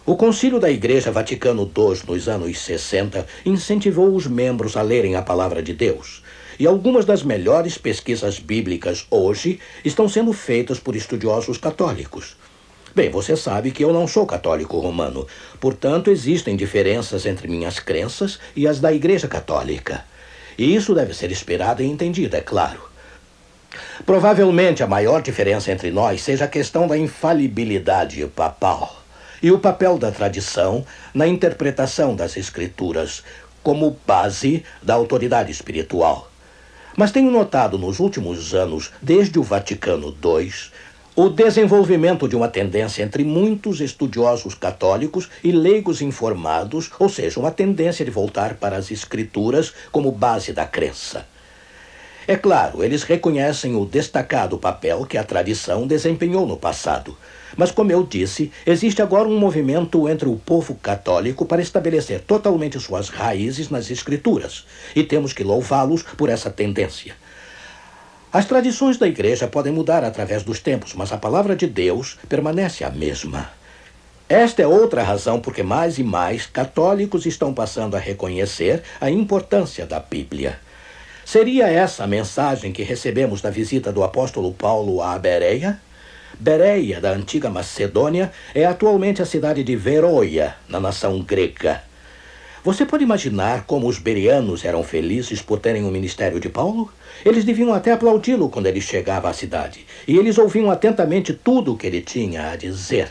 O 0.06 0.14
Concílio 0.14 0.60
da 0.60 0.70
Igreja 0.70 1.10
Vaticano 1.10 1.64
II, 1.64 2.00
nos 2.06 2.28
anos 2.28 2.60
60, 2.60 3.26
incentivou 3.44 4.14
os 4.14 4.28
membros 4.28 4.76
a 4.76 4.82
lerem 4.82 5.16
a 5.16 5.22
palavra 5.22 5.60
de 5.60 5.74
Deus 5.74 6.22
e 6.58 6.66
algumas 6.66 7.04
das 7.04 7.22
melhores 7.22 7.78
pesquisas 7.78 8.38
bíblicas 8.38 9.06
hoje 9.10 9.60
estão 9.84 10.08
sendo 10.08 10.32
feitas 10.32 10.78
por 10.78 10.96
estudiosos 10.96 11.58
católicos. 11.58 12.36
Bem, 12.94 13.10
você 13.10 13.36
sabe 13.36 13.72
que 13.72 13.84
eu 13.84 13.92
não 13.92 14.08
sou 14.08 14.24
católico 14.24 14.78
romano, 14.78 15.26
portanto, 15.60 16.10
existem 16.10 16.56
diferenças 16.56 17.26
entre 17.26 17.46
minhas 17.46 17.78
crenças 17.78 18.38
e 18.56 18.66
as 18.66 18.80
da 18.80 18.92
Igreja 18.92 19.28
Católica. 19.28 20.04
E 20.56 20.74
isso 20.74 20.94
deve 20.94 21.12
ser 21.12 21.30
esperado 21.30 21.82
e 21.82 21.86
entendido, 21.86 22.34
é 22.36 22.40
claro. 22.40 22.80
Provavelmente 24.06 24.82
a 24.82 24.86
maior 24.86 25.20
diferença 25.20 25.70
entre 25.70 25.90
nós 25.90 26.22
seja 26.22 26.46
a 26.46 26.48
questão 26.48 26.86
da 26.86 26.96
infalibilidade 26.96 28.24
papal 28.28 29.02
e 29.42 29.52
o 29.52 29.58
papel 29.58 29.98
da 29.98 30.10
tradição 30.10 30.84
na 31.12 31.26
interpretação 31.26 32.16
das 32.16 32.36
Escrituras 32.36 33.22
como 33.62 33.98
base 34.06 34.64
da 34.82 34.94
autoridade 34.94 35.52
espiritual. 35.52 36.30
Mas 36.96 37.12
tenho 37.12 37.30
notado 37.30 37.76
nos 37.76 38.00
últimos 38.00 38.54
anos, 38.54 38.90
desde 39.02 39.38
o 39.38 39.42
Vaticano 39.42 40.16
II, 40.24 40.50
o 41.14 41.28
desenvolvimento 41.28 42.26
de 42.26 42.34
uma 42.34 42.48
tendência 42.48 43.02
entre 43.02 43.22
muitos 43.22 43.80
estudiosos 43.80 44.54
católicos 44.54 45.28
e 45.44 45.52
leigos 45.52 46.00
informados, 46.00 46.90
ou 46.98 47.08
seja, 47.10 47.38
uma 47.38 47.50
tendência 47.50 48.04
de 48.04 48.10
voltar 48.10 48.54
para 48.54 48.76
as 48.76 48.90
escrituras 48.90 49.74
como 49.92 50.10
base 50.10 50.54
da 50.54 50.64
crença. 50.64 51.26
É 52.28 52.34
claro, 52.34 52.82
eles 52.82 53.04
reconhecem 53.04 53.76
o 53.76 53.84
destacado 53.84 54.58
papel 54.58 55.06
que 55.06 55.16
a 55.16 55.22
tradição 55.22 55.86
desempenhou 55.86 56.44
no 56.44 56.56
passado, 56.56 57.16
mas, 57.56 57.70
como 57.70 57.92
eu 57.92 58.02
disse, 58.02 58.50
existe 58.66 59.00
agora 59.00 59.28
um 59.28 59.38
movimento 59.38 60.08
entre 60.08 60.28
o 60.28 60.34
povo 60.34 60.74
católico 60.74 61.46
para 61.46 61.62
estabelecer 61.62 62.20
totalmente 62.20 62.80
suas 62.80 63.08
raízes 63.08 63.70
nas 63.70 63.92
Escrituras, 63.92 64.66
e 64.96 65.04
temos 65.04 65.32
que 65.32 65.44
louvá-los 65.44 66.02
por 66.02 66.28
essa 66.28 66.50
tendência. 66.50 67.14
As 68.32 68.44
tradições 68.44 68.98
da 68.98 69.06
igreja 69.06 69.46
podem 69.46 69.72
mudar 69.72 70.02
através 70.02 70.42
dos 70.42 70.58
tempos, 70.58 70.94
mas 70.94 71.12
a 71.12 71.16
palavra 71.16 71.54
de 71.54 71.68
Deus 71.68 72.18
permanece 72.28 72.82
a 72.82 72.90
mesma. 72.90 73.50
Esta 74.28 74.62
é 74.62 74.66
outra 74.66 75.04
razão 75.04 75.40
porque 75.40 75.62
mais 75.62 75.96
e 75.96 76.02
mais 76.02 76.44
católicos 76.44 77.24
estão 77.24 77.54
passando 77.54 77.94
a 77.94 78.00
reconhecer 78.00 78.82
a 79.00 79.08
importância 79.08 79.86
da 79.86 80.00
Bíblia. 80.00 80.65
Seria 81.26 81.66
essa 81.66 82.04
a 82.04 82.06
mensagem 82.06 82.70
que 82.70 82.84
recebemos 82.84 83.40
da 83.40 83.50
visita 83.50 83.90
do 83.90 84.04
apóstolo 84.04 84.52
Paulo 84.52 85.02
a 85.02 85.18
Bereia? 85.18 85.80
Bereia, 86.38 87.00
da 87.00 87.10
antiga 87.10 87.50
Macedônia, 87.50 88.30
é 88.54 88.64
atualmente 88.64 89.20
a 89.20 89.26
cidade 89.26 89.64
de 89.64 89.74
Veroia, 89.74 90.54
na 90.68 90.78
nação 90.78 91.20
grega. 91.20 91.82
Você 92.62 92.86
pode 92.86 93.02
imaginar 93.02 93.64
como 93.64 93.88
os 93.88 93.98
berianos 93.98 94.64
eram 94.64 94.84
felizes 94.84 95.42
por 95.42 95.58
terem 95.58 95.82
o 95.82 95.90
ministério 95.90 96.38
de 96.38 96.48
Paulo? 96.48 96.92
Eles 97.24 97.44
deviam 97.44 97.74
até 97.74 97.90
aplaudi-lo 97.90 98.48
quando 98.48 98.66
ele 98.66 98.80
chegava 98.80 99.28
à 99.28 99.32
cidade, 99.32 99.84
e 100.06 100.16
eles 100.16 100.38
ouviam 100.38 100.70
atentamente 100.70 101.34
tudo 101.34 101.72
o 101.72 101.76
que 101.76 101.88
ele 101.88 102.02
tinha 102.02 102.52
a 102.52 102.56
dizer. 102.56 103.10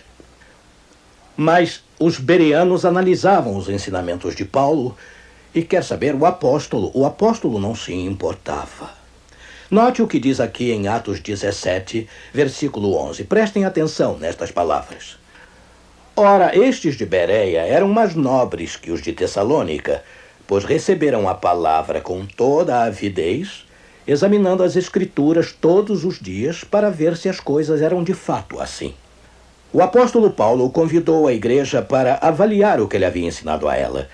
Mas 1.36 1.84
os 2.00 2.18
berianos 2.18 2.86
analisavam 2.86 3.58
os 3.58 3.68
ensinamentos 3.68 4.38
de 4.38 4.46
Paulo 4.46 4.96
e 5.56 5.64
quer 5.64 5.86
saber 5.86 6.14
o 6.14 6.26
apóstolo, 6.26 6.92
o 6.94 7.06
apóstolo 7.06 7.60
não 7.60 7.74
se 7.74 7.94
importava. 7.94 8.90
Note 9.72 10.02
o 10.02 10.08
que 10.08 10.20
diz 10.20 10.42
aqui 10.42 10.70
em 10.72 10.90
Atos 10.90 11.22
17, 11.22 12.08
versículo 12.34 12.94
11. 12.98 13.24
Prestem 13.24 13.64
atenção 13.64 14.18
nestas 14.18 14.52
palavras. 14.52 15.18
Ora, 16.14 16.56
estes 16.56 16.98
de 16.98 17.06
Bereia 17.06 17.62
eram 17.62 17.88
mais 17.88 18.16
nobres 18.16 18.76
que 18.76 18.92
os 18.92 19.02
de 19.02 19.14
Tessalônica, 19.14 20.04
pois 20.46 20.66
receberam 20.66 21.28
a 21.28 21.34
palavra 21.34 22.02
com 22.02 22.26
toda 22.26 22.76
a 22.76 22.84
avidez, 22.84 23.66
examinando 24.06 24.62
as 24.62 24.76
Escrituras 24.76 25.54
todos 25.54 26.04
os 26.04 26.20
dias 26.20 26.66
para 26.66 26.92
ver 26.92 27.16
se 27.16 27.30
as 27.30 27.40
coisas 27.40 27.82
eram 27.82 28.04
de 28.04 28.14
fato 28.14 28.60
assim. 28.60 28.94
O 29.72 29.82
apóstolo 29.82 30.30
Paulo 30.32 30.70
convidou 30.70 31.28
a 31.28 31.34
igreja 31.34 31.82
para 31.82 32.20
avaliar 32.22 32.82
o 32.82 32.88
que 32.90 32.98
ele 32.98 33.06
havia 33.06 33.28
ensinado 33.28 33.70
a 33.70 33.76
ela 33.76 34.10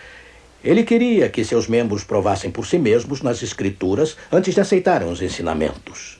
ele 0.63 0.83
queria 0.83 1.29
que 1.29 1.43
seus 1.43 1.67
membros 1.67 2.03
provassem 2.03 2.51
por 2.51 2.65
si 2.65 2.77
mesmos 2.77 3.21
nas 3.21 3.41
Escrituras 3.41 4.15
antes 4.31 4.53
de 4.53 4.61
aceitarem 4.61 5.11
os 5.11 5.21
ensinamentos. 5.21 6.19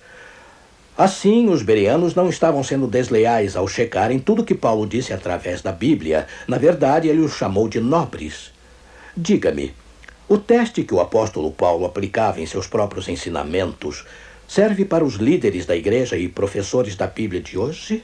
Assim, 0.98 1.48
os 1.50 1.64
berianos 1.64 2.16
não 2.16 2.30
estavam 2.30 2.64
sendo 2.64 2.86
desleais 2.86 3.56
ao 3.56 3.68
checarem 3.68 4.20
tudo 4.20 4.44
que 4.44 4.54
Paulo 4.54 4.86
disse 4.86 5.14
através 5.14 5.62
da 5.62 5.72
Bíblia. 5.72 6.28
Na 6.48 6.58
verdade, 6.58 7.08
ele 7.08 7.22
os 7.22 7.34
chamou 7.34 7.68
de 7.68 7.80
nobres. 7.80 8.52
Diga-me, 9.16 9.74
O 10.28 10.38
teste 10.38 10.84
que 10.84 10.94
o 10.94 11.02
apóstolo 11.02 11.52
Paulo 11.52 11.86
aplicava 11.86 12.40
em 12.40 12.46
seus 12.46 12.68
próprios 12.68 13.08
ensinamentos 13.10 14.06
serve 14.48 14.86
para 14.86 15.04
os 15.04 15.16
líderes 15.16 15.66
da 15.66 15.76
igreja 15.76 16.18
e 16.18 16.28
professores 16.28 16.96
da 16.96 17.08
Bíblia 17.08 17.42
de 17.42 17.58
hoje? 17.58 18.04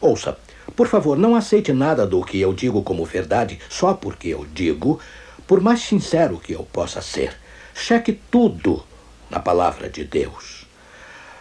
Ouça, 0.00 0.38
por 0.76 0.88
favor, 0.88 1.16
não 1.16 1.34
aceite 1.34 1.72
nada 1.72 2.06
do 2.06 2.22
que 2.24 2.40
eu 2.40 2.52
digo 2.52 2.82
como 2.82 3.04
verdade 3.04 3.58
só 3.68 3.94
porque 3.94 4.28
eu 4.28 4.46
digo, 4.52 5.00
por 5.46 5.60
mais 5.60 5.80
sincero 5.80 6.38
que 6.38 6.52
eu 6.52 6.64
possa 6.64 7.00
ser. 7.00 7.32
Cheque 7.74 8.18
tudo 8.30 8.84
na 9.30 9.40
palavra 9.40 9.88
de 9.88 10.04
Deus. 10.04 10.66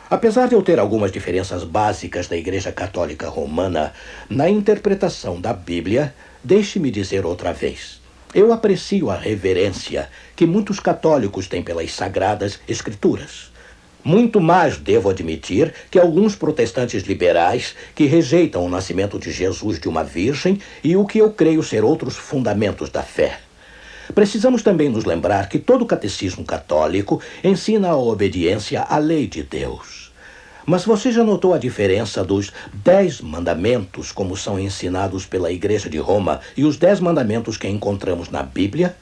Apesar 0.09 0.47
de 0.47 0.55
eu 0.55 0.61
ter 0.63 0.79
algumas 0.79 1.11
diferenças 1.11 1.63
básicas 1.63 2.27
da 2.27 2.35
Igreja 2.35 2.71
Católica 2.71 3.29
Romana 3.29 3.93
na 4.27 4.49
interpretação 4.49 5.39
da 5.39 5.53
Bíblia, 5.53 6.15
deixe-me 6.43 6.89
dizer 6.89 7.25
outra 7.25 7.53
vez. 7.53 8.01
Eu 8.33 8.51
aprecio 8.51 9.11
a 9.11 9.15
reverência 9.15 10.09
que 10.35 10.45
muitos 10.45 10.79
católicos 10.79 11.47
têm 11.47 11.61
pelas 11.61 11.91
sagradas 11.91 12.59
Escrituras. 12.67 13.48
Muito 14.03 14.39
mais 14.39 14.77
devo 14.77 15.09
admitir 15.09 15.73
que 15.91 15.99
alguns 15.99 16.35
protestantes 16.35 17.03
liberais 17.03 17.75
que 17.93 18.05
rejeitam 18.05 18.65
o 18.65 18.69
nascimento 18.69 19.19
de 19.19 19.29
Jesus 19.29 19.77
de 19.79 19.89
uma 19.89 20.03
virgem 20.03 20.59
e 20.81 20.95
o 20.95 21.05
que 21.05 21.19
eu 21.19 21.31
creio 21.31 21.61
ser 21.61 21.83
outros 21.83 22.15
fundamentos 22.15 22.89
da 22.89 23.03
fé. 23.03 23.39
Precisamos 24.15 24.63
também 24.63 24.89
nos 24.89 25.05
lembrar 25.05 25.49
que 25.49 25.59
todo 25.59 25.85
catecismo 25.85 26.43
católico 26.45 27.21
ensina 27.43 27.89
a 27.89 27.97
obediência 27.97 28.81
à 28.81 28.97
lei 28.97 29.27
de 29.27 29.43
Deus. 29.43 30.11
Mas 30.65 30.85
você 30.85 31.11
já 31.11 31.23
notou 31.23 31.53
a 31.53 31.57
diferença 31.57 32.23
dos 32.23 32.51
dez 32.73 33.21
mandamentos, 33.21 34.11
como 34.11 34.37
são 34.37 34.59
ensinados 34.59 35.25
pela 35.25 35.51
Igreja 35.51 35.89
de 35.89 35.97
Roma, 35.97 36.39
e 36.55 36.63
os 36.63 36.77
dez 36.77 36.99
mandamentos 36.99 37.57
que 37.57 37.67
encontramos 37.67 38.29
na 38.29 38.43
Bíblia? 38.43 38.95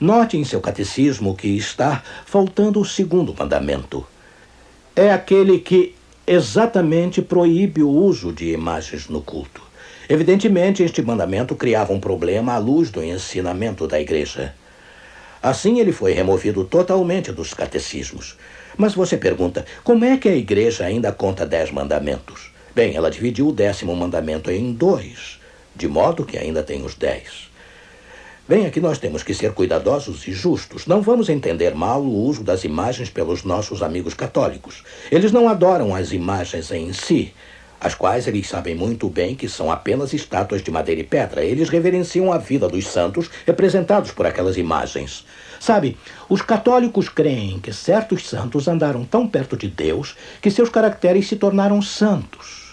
Note 0.00 0.36
em 0.36 0.44
seu 0.44 0.60
catecismo 0.60 1.36
que 1.36 1.48
está 1.48 2.02
faltando 2.26 2.80
o 2.80 2.84
segundo 2.84 3.34
mandamento. 3.38 4.06
É 4.96 5.10
aquele 5.10 5.58
que 5.58 5.92
exatamente 6.24 7.20
proíbe 7.20 7.82
o 7.82 7.88
uso 7.88 8.32
de 8.32 8.52
imagens 8.52 9.08
no 9.08 9.20
culto. 9.20 9.60
Evidentemente, 10.08 10.84
este 10.84 11.02
mandamento 11.02 11.56
criava 11.56 11.92
um 11.92 11.98
problema 11.98 12.52
à 12.54 12.58
luz 12.58 12.90
do 12.90 13.02
ensinamento 13.02 13.88
da 13.88 14.00
igreja. 14.00 14.54
Assim, 15.42 15.80
ele 15.80 15.90
foi 15.90 16.12
removido 16.12 16.62
totalmente 16.62 17.32
dos 17.32 17.52
catecismos. 17.52 18.36
Mas 18.76 18.94
você 18.94 19.16
pergunta, 19.16 19.66
como 19.82 20.04
é 20.04 20.16
que 20.16 20.28
a 20.28 20.36
igreja 20.36 20.84
ainda 20.84 21.10
conta 21.10 21.44
dez 21.44 21.72
mandamentos? 21.72 22.52
Bem, 22.72 22.94
ela 22.94 23.10
dividiu 23.10 23.48
o 23.48 23.52
décimo 23.52 23.96
mandamento 23.96 24.48
em 24.48 24.72
dois, 24.72 25.40
de 25.74 25.88
modo 25.88 26.24
que 26.24 26.38
ainda 26.38 26.62
tem 26.62 26.84
os 26.84 26.94
dez. 26.94 27.50
Bem, 28.46 28.66
aqui 28.66 28.78
nós 28.78 28.98
temos 28.98 29.22
que 29.22 29.32
ser 29.32 29.54
cuidadosos 29.54 30.28
e 30.28 30.32
justos. 30.32 30.86
Não 30.86 31.00
vamos 31.00 31.30
entender 31.30 31.74
mal 31.74 32.02
o 32.02 32.26
uso 32.26 32.44
das 32.44 32.62
imagens 32.62 33.08
pelos 33.08 33.42
nossos 33.42 33.82
amigos 33.82 34.12
católicos. 34.12 34.84
Eles 35.10 35.32
não 35.32 35.48
adoram 35.48 35.94
as 35.94 36.12
imagens 36.12 36.70
em 36.70 36.92
si, 36.92 37.32
as 37.80 37.94
quais 37.94 38.26
eles 38.26 38.46
sabem 38.46 38.74
muito 38.74 39.08
bem 39.08 39.34
que 39.34 39.48
são 39.48 39.72
apenas 39.72 40.12
estátuas 40.12 40.62
de 40.62 40.70
madeira 40.70 41.00
e 41.00 41.04
pedra. 41.04 41.42
Eles 41.42 41.70
reverenciam 41.70 42.30
a 42.30 42.36
vida 42.36 42.68
dos 42.68 42.86
santos 42.86 43.30
representados 43.46 44.10
por 44.10 44.26
aquelas 44.26 44.58
imagens. 44.58 45.24
Sabe, 45.58 45.96
os 46.28 46.42
católicos 46.42 47.08
creem 47.08 47.58
que 47.58 47.72
certos 47.72 48.28
santos 48.28 48.68
andaram 48.68 49.06
tão 49.06 49.26
perto 49.26 49.56
de 49.56 49.68
Deus 49.68 50.16
que 50.42 50.50
seus 50.50 50.68
caracteres 50.68 51.26
se 51.26 51.36
tornaram 51.36 51.80
santos. 51.80 52.63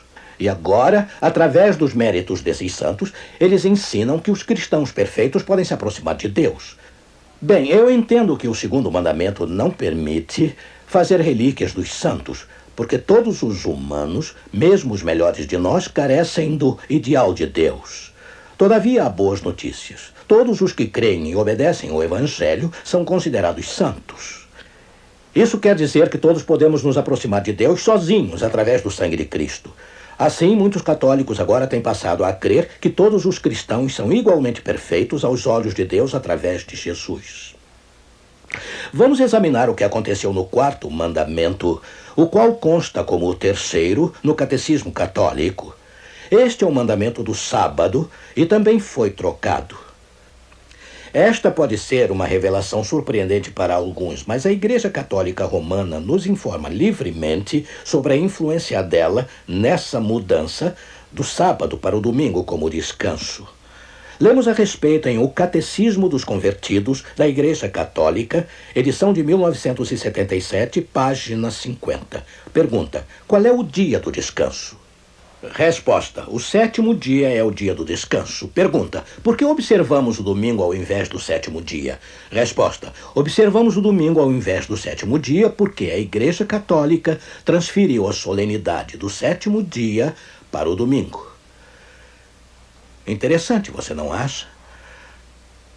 E 0.41 0.49
agora, 0.49 1.07
através 1.21 1.77
dos 1.77 1.93
méritos 1.93 2.41
desses 2.41 2.73
santos, 2.73 3.13
eles 3.39 3.63
ensinam 3.63 4.17
que 4.17 4.31
os 4.31 4.41
cristãos 4.41 4.91
perfeitos 4.91 5.43
podem 5.43 5.63
se 5.63 5.71
aproximar 5.71 6.15
de 6.15 6.27
Deus. 6.27 6.75
Bem, 7.39 7.69
eu 7.69 7.91
entendo 7.91 8.35
que 8.35 8.47
o 8.47 8.55
segundo 8.55 8.89
mandamento 8.89 9.45
não 9.45 9.69
permite 9.69 10.55
fazer 10.87 11.21
relíquias 11.21 11.73
dos 11.73 11.93
santos, 11.93 12.47
porque 12.75 12.97
todos 12.97 13.43
os 13.43 13.65
humanos, 13.65 14.35
mesmo 14.51 14.95
os 14.95 15.03
melhores 15.03 15.45
de 15.45 15.59
nós, 15.59 15.87
carecem 15.87 16.57
do 16.57 16.75
ideal 16.89 17.35
de 17.35 17.45
Deus. 17.45 18.11
Todavia, 18.57 19.05
há 19.05 19.09
boas 19.09 19.43
notícias. 19.43 20.11
Todos 20.27 20.59
os 20.59 20.73
que 20.73 20.87
creem 20.87 21.29
e 21.29 21.35
obedecem 21.35 21.91
ao 21.91 22.03
Evangelho 22.03 22.73
são 22.83 23.05
considerados 23.05 23.69
santos. 23.69 24.47
Isso 25.35 25.59
quer 25.59 25.75
dizer 25.75 26.09
que 26.09 26.17
todos 26.17 26.41
podemos 26.41 26.81
nos 26.81 26.97
aproximar 26.97 27.43
de 27.43 27.53
Deus 27.53 27.83
sozinhos 27.83 28.41
através 28.41 28.81
do 28.81 28.89
sangue 28.89 29.15
de 29.15 29.25
Cristo. 29.25 29.71
Assim, 30.21 30.55
muitos 30.55 30.83
católicos 30.83 31.39
agora 31.39 31.65
têm 31.65 31.81
passado 31.81 32.23
a 32.23 32.31
crer 32.31 32.69
que 32.79 32.91
todos 32.91 33.25
os 33.25 33.39
cristãos 33.39 33.95
são 33.95 34.13
igualmente 34.13 34.61
perfeitos 34.61 35.25
aos 35.25 35.47
olhos 35.47 35.73
de 35.73 35.83
Deus 35.83 36.13
através 36.13 36.63
de 36.63 36.75
Jesus. 36.75 37.55
Vamos 38.93 39.19
examinar 39.19 39.67
o 39.67 39.73
que 39.73 39.83
aconteceu 39.83 40.31
no 40.31 40.45
quarto 40.45 40.91
mandamento, 40.91 41.81
o 42.15 42.27
qual 42.27 42.53
consta 42.53 43.03
como 43.03 43.27
o 43.27 43.33
terceiro 43.33 44.13
no 44.21 44.35
Catecismo 44.35 44.91
Católico. 44.91 45.75
Este 46.29 46.63
é 46.63 46.67
o 46.67 46.71
mandamento 46.71 47.23
do 47.23 47.33
sábado 47.33 48.07
e 48.35 48.45
também 48.45 48.79
foi 48.79 49.09
trocado. 49.09 49.75
Esta 51.13 51.51
pode 51.51 51.77
ser 51.77 52.09
uma 52.09 52.25
revelação 52.25 52.85
surpreendente 52.85 53.51
para 53.51 53.75
alguns, 53.75 54.23
mas 54.25 54.45
a 54.45 54.51
Igreja 54.51 54.89
Católica 54.89 55.43
Romana 55.43 55.99
nos 55.99 56.25
informa 56.25 56.69
livremente 56.69 57.67
sobre 57.83 58.13
a 58.13 58.15
influência 58.15 58.81
dela 58.81 59.27
nessa 59.45 59.99
mudança 59.99 60.73
do 61.11 61.21
sábado 61.21 61.77
para 61.77 61.97
o 61.97 61.99
domingo 61.99 62.45
como 62.45 62.69
descanso. 62.69 63.45
Lemos 64.21 64.47
a 64.47 64.53
respeito 64.53 65.09
em 65.09 65.17
O 65.17 65.27
Catecismo 65.27 66.07
dos 66.07 66.23
Convertidos 66.23 67.03
da 67.17 67.27
Igreja 67.27 67.67
Católica, 67.67 68.47
edição 68.73 69.11
de 69.11 69.21
1977, 69.21 70.79
página 70.79 71.51
50. 71.51 72.23
Pergunta: 72.53 73.05
Qual 73.27 73.45
é 73.45 73.51
o 73.51 73.63
dia 73.63 73.99
do 73.99 74.13
descanso? 74.13 74.80
Resposta: 75.49 76.25
O 76.27 76.39
sétimo 76.39 76.93
dia 76.93 77.27
é 77.29 77.43
o 77.43 77.49
dia 77.49 77.73
do 77.73 77.83
descanso. 77.83 78.47
Pergunta: 78.49 79.03
Por 79.23 79.35
que 79.35 79.43
observamos 79.43 80.19
o 80.19 80.23
domingo 80.23 80.61
ao 80.61 80.75
invés 80.75 81.09
do 81.09 81.19
sétimo 81.19 81.63
dia? 81.63 81.99
Resposta: 82.31 82.93
Observamos 83.15 83.75
o 83.75 83.81
domingo 83.81 84.19
ao 84.19 84.31
invés 84.31 84.67
do 84.67 84.77
sétimo 84.77 85.17
dia 85.17 85.49
porque 85.49 85.85
a 85.85 85.97
Igreja 85.97 86.45
Católica 86.45 87.19
transferiu 87.43 88.07
a 88.07 88.13
solenidade 88.13 88.97
do 88.97 89.09
sétimo 89.09 89.63
dia 89.63 90.13
para 90.51 90.69
o 90.69 90.75
domingo. 90.75 91.25
Interessante, 93.07 93.71
você 93.71 93.95
não 93.95 94.13
acha? 94.13 94.45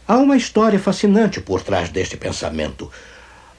Há 0.06 0.18
uma 0.18 0.36
história 0.36 0.78
fascinante 0.78 1.40
por 1.40 1.62
trás 1.62 1.88
deste 1.88 2.18
pensamento. 2.18 2.90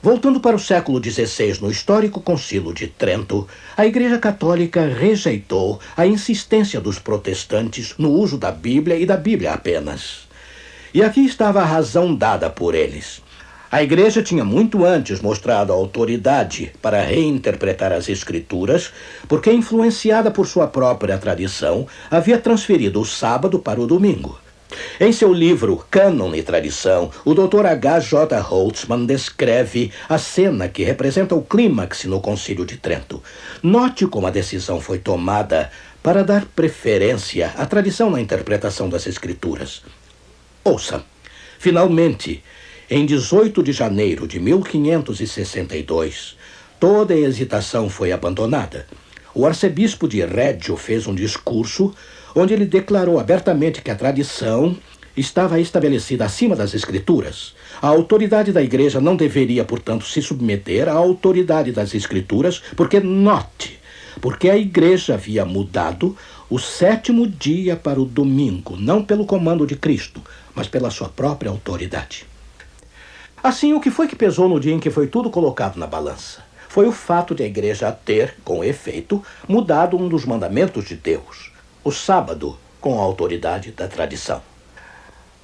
Voltando 0.06 0.38
para 0.38 0.54
o 0.54 0.60
século 0.60 1.02
XVI, 1.02 1.60
no 1.60 1.68
histórico 1.68 2.20
Concílio 2.20 2.72
de 2.72 2.86
Trento, 2.86 3.44
a 3.76 3.84
Igreja 3.84 4.20
Católica 4.20 4.86
rejeitou 4.86 5.80
a 5.96 6.06
insistência 6.06 6.80
dos 6.80 7.00
protestantes 7.00 7.92
no 7.98 8.12
uso 8.12 8.38
da 8.38 8.52
Bíblia 8.52 8.96
e 8.96 9.04
da 9.04 9.16
Bíblia 9.16 9.52
apenas. 9.52 10.28
E 10.94 11.02
aqui 11.02 11.26
estava 11.26 11.60
a 11.60 11.64
razão 11.64 12.14
dada 12.14 12.48
por 12.48 12.76
eles. 12.76 13.20
A 13.68 13.82
Igreja 13.82 14.22
tinha 14.22 14.44
muito 14.44 14.84
antes 14.84 15.20
mostrado 15.20 15.72
autoridade 15.72 16.70
para 16.80 17.02
reinterpretar 17.02 17.90
as 17.90 18.08
Escrituras, 18.08 18.92
porque, 19.26 19.50
influenciada 19.50 20.30
por 20.30 20.46
sua 20.46 20.68
própria 20.68 21.18
tradição, 21.18 21.84
havia 22.08 22.38
transferido 22.38 23.00
o 23.00 23.04
sábado 23.04 23.58
para 23.58 23.80
o 23.80 23.88
domingo. 23.88 24.38
Em 24.98 25.12
seu 25.12 25.32
livro 25.32 25.84
Cânon 25.90 26.34
e 26.34 26.42
Tradição, 26.42 27.10
o 27.24 27.34
Dr. 27.34 27.66
H. 27.66 28.00
J. 28.00 28.40
Holtzman 28.40 29.06
descreve 29.06 29.92
a 30.08 30.18
cena 30.18 30.68
que 30.68 30.82
representa 30.82 31.34
o 31.34 31.42
clímax 31.42 32.04
no 32.04 32.20
Concílio 32.20 32.66
de 32.66 32.76
Trento. 32.76 33.22
Note 33.62 34.06
como 34.06 34.26
a 34.26 34.30
decisão 34.30 34.80
foi 34.80 34.98
tomada 34.98 35.70
para 36.02 36.24
dar 36.24 36.46
preferência 36.46 37.52
à 37.56 37.66
tradição 37.66 38.10
na 38.10 38.20
interpretação 38.20 38.88
das 38.88 39.06
Escrituras. 39.06 39.82
Ouça. 40.64 41.04
Finalmente, 41.58 42.42
em 42.88 43.06
18 43.06 43.62
de 43.62 43.72
janeiro 43.72 44.26
de 44.26 44.38
1562, 44.38 46.36
toda 46.78 47.14
hesitação 47.14 47.88
foi 47.88 48.12
abandonada. 48.12 48.86
O 49.34 49.44
arcebispo 49.44 50.08
de 50.08 50.24
Reggio 50.24 50.76
fez 50.76 51.06
um 51.06 51.14
discurso 51.14 51.94
onde 52.36 52.52
ele 52.52 52.66
declarou 52.66 53.18
abertamente 53.18 53.80
que 53.80 53.90
a 53.90 53.94
tradição 53.94 54.76
estava 55.16 55.58
estabelecida 55.58 56.26
acima 56.26 56.54
das 56.54 56.74
escrituras. 56.74 57.54
A 57.80 57.88
autoridade 57.88 58.52
da 58.52 58.62
igreja 58.62 59.00
não 59.00 59.16
deveria, 59.16 59.64
portanto, 59.64 60.04
se 60.04 60.20
submeter 60.20 60.86
à 60.86 60.92
autoridade 60.92 61.72
das 61.72 61.94
escrituras, 61.94 62.62
porque 62.76 63.00
note, 63.00 63.80
porque 64.20 64.50
a 64.50 64.56
igreja 64.56 65.14
havia 65.14 65.46
mudado 65.46 66.14
o 66.50 66.58
sétimo 66.58 67.26
dia 67.26 67.74
para 67.74 67.98
o 67.98 68.04
domingo, 68.04 68.76
não 68.76 69.02
pelo 69.02 69.24
comando 69.24 69.66
de 69.66 69.74
Cristo, 69.74 70.20
mas 70.54 70.68
pela 70.68 70.90
sua 70.90 71.08
própria 71.08 71.50
autoridade. 71.50 72.26
Assim, 73.42 73.72
o 73.72 73.80
que 73.80 73.90
foi 73.90 74.06
que 74.06 74.16
pesou 74.16 74.46
no 74.48 74.60
dia 74.60 74.74
em 74.74 74.78
que 74.78 74.90
foi 74.90 75.06
tudo 75.06 75.30
colocado 75.30 75.78
na 75.78 75.86
balança? 75.86 76.44
Foi 76.68 76.86
o 76.86 76.92
fato 76.92 77.34
de 77.34 77.42
a 77.42 77.46
igreja 77.46 77.90
ter, 77.90 78.34
com 78.44 78.62
efeito, 78.62 79.24
mudado 79.48 79.96
um 79.96 80.08
dos 80.08 80.26
mandamentos 80.26 80.84
de 80.84 80.94
Deus, 80.94 81.55
o 81.86 81.92
sábado, 81.92 82.58
com 82.80 82.98
a 82.98 83.02
autoridade 83.04 83.70
da 83.70 83.86
tradição. 83.86 84.42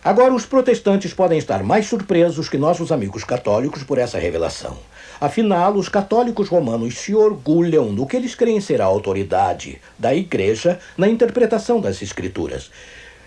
Agora, 0.03 0.35
os 0.35 0.45
protestantes 0.45 1.15
podem 1.15 1.39
estar 1.39 1.63
mais 1.63 1.87
surpresos 1.87 2.49
que 2.49 2.59
nossos 2.59 2.91
amigos 2.91 3.23
católicos 3.23 3.85
por 3.85 3.97
essa 3.97 4.19
revelação. 4.19 4.77
Afinal, 5.21 5.75
os 5.75 5.89
católicos 5.89 6.49
romanos 6.49 6.99
se 6.99 7.15
orgulham 7.15 7.95
do 7.95 8.05
que 8.05 8.17
eles 8.17 8.35
creem 8.35 8.61
ser 8.61 8.83
a 8.83 8.87
autoridade 8.87 9.81
da 9.97 10.13
Igreja 10.13 10.81
na 10.99 11.07
interpretação 11.07 11.81
das 11.81 12.03
Escrituras. 12.03 12.73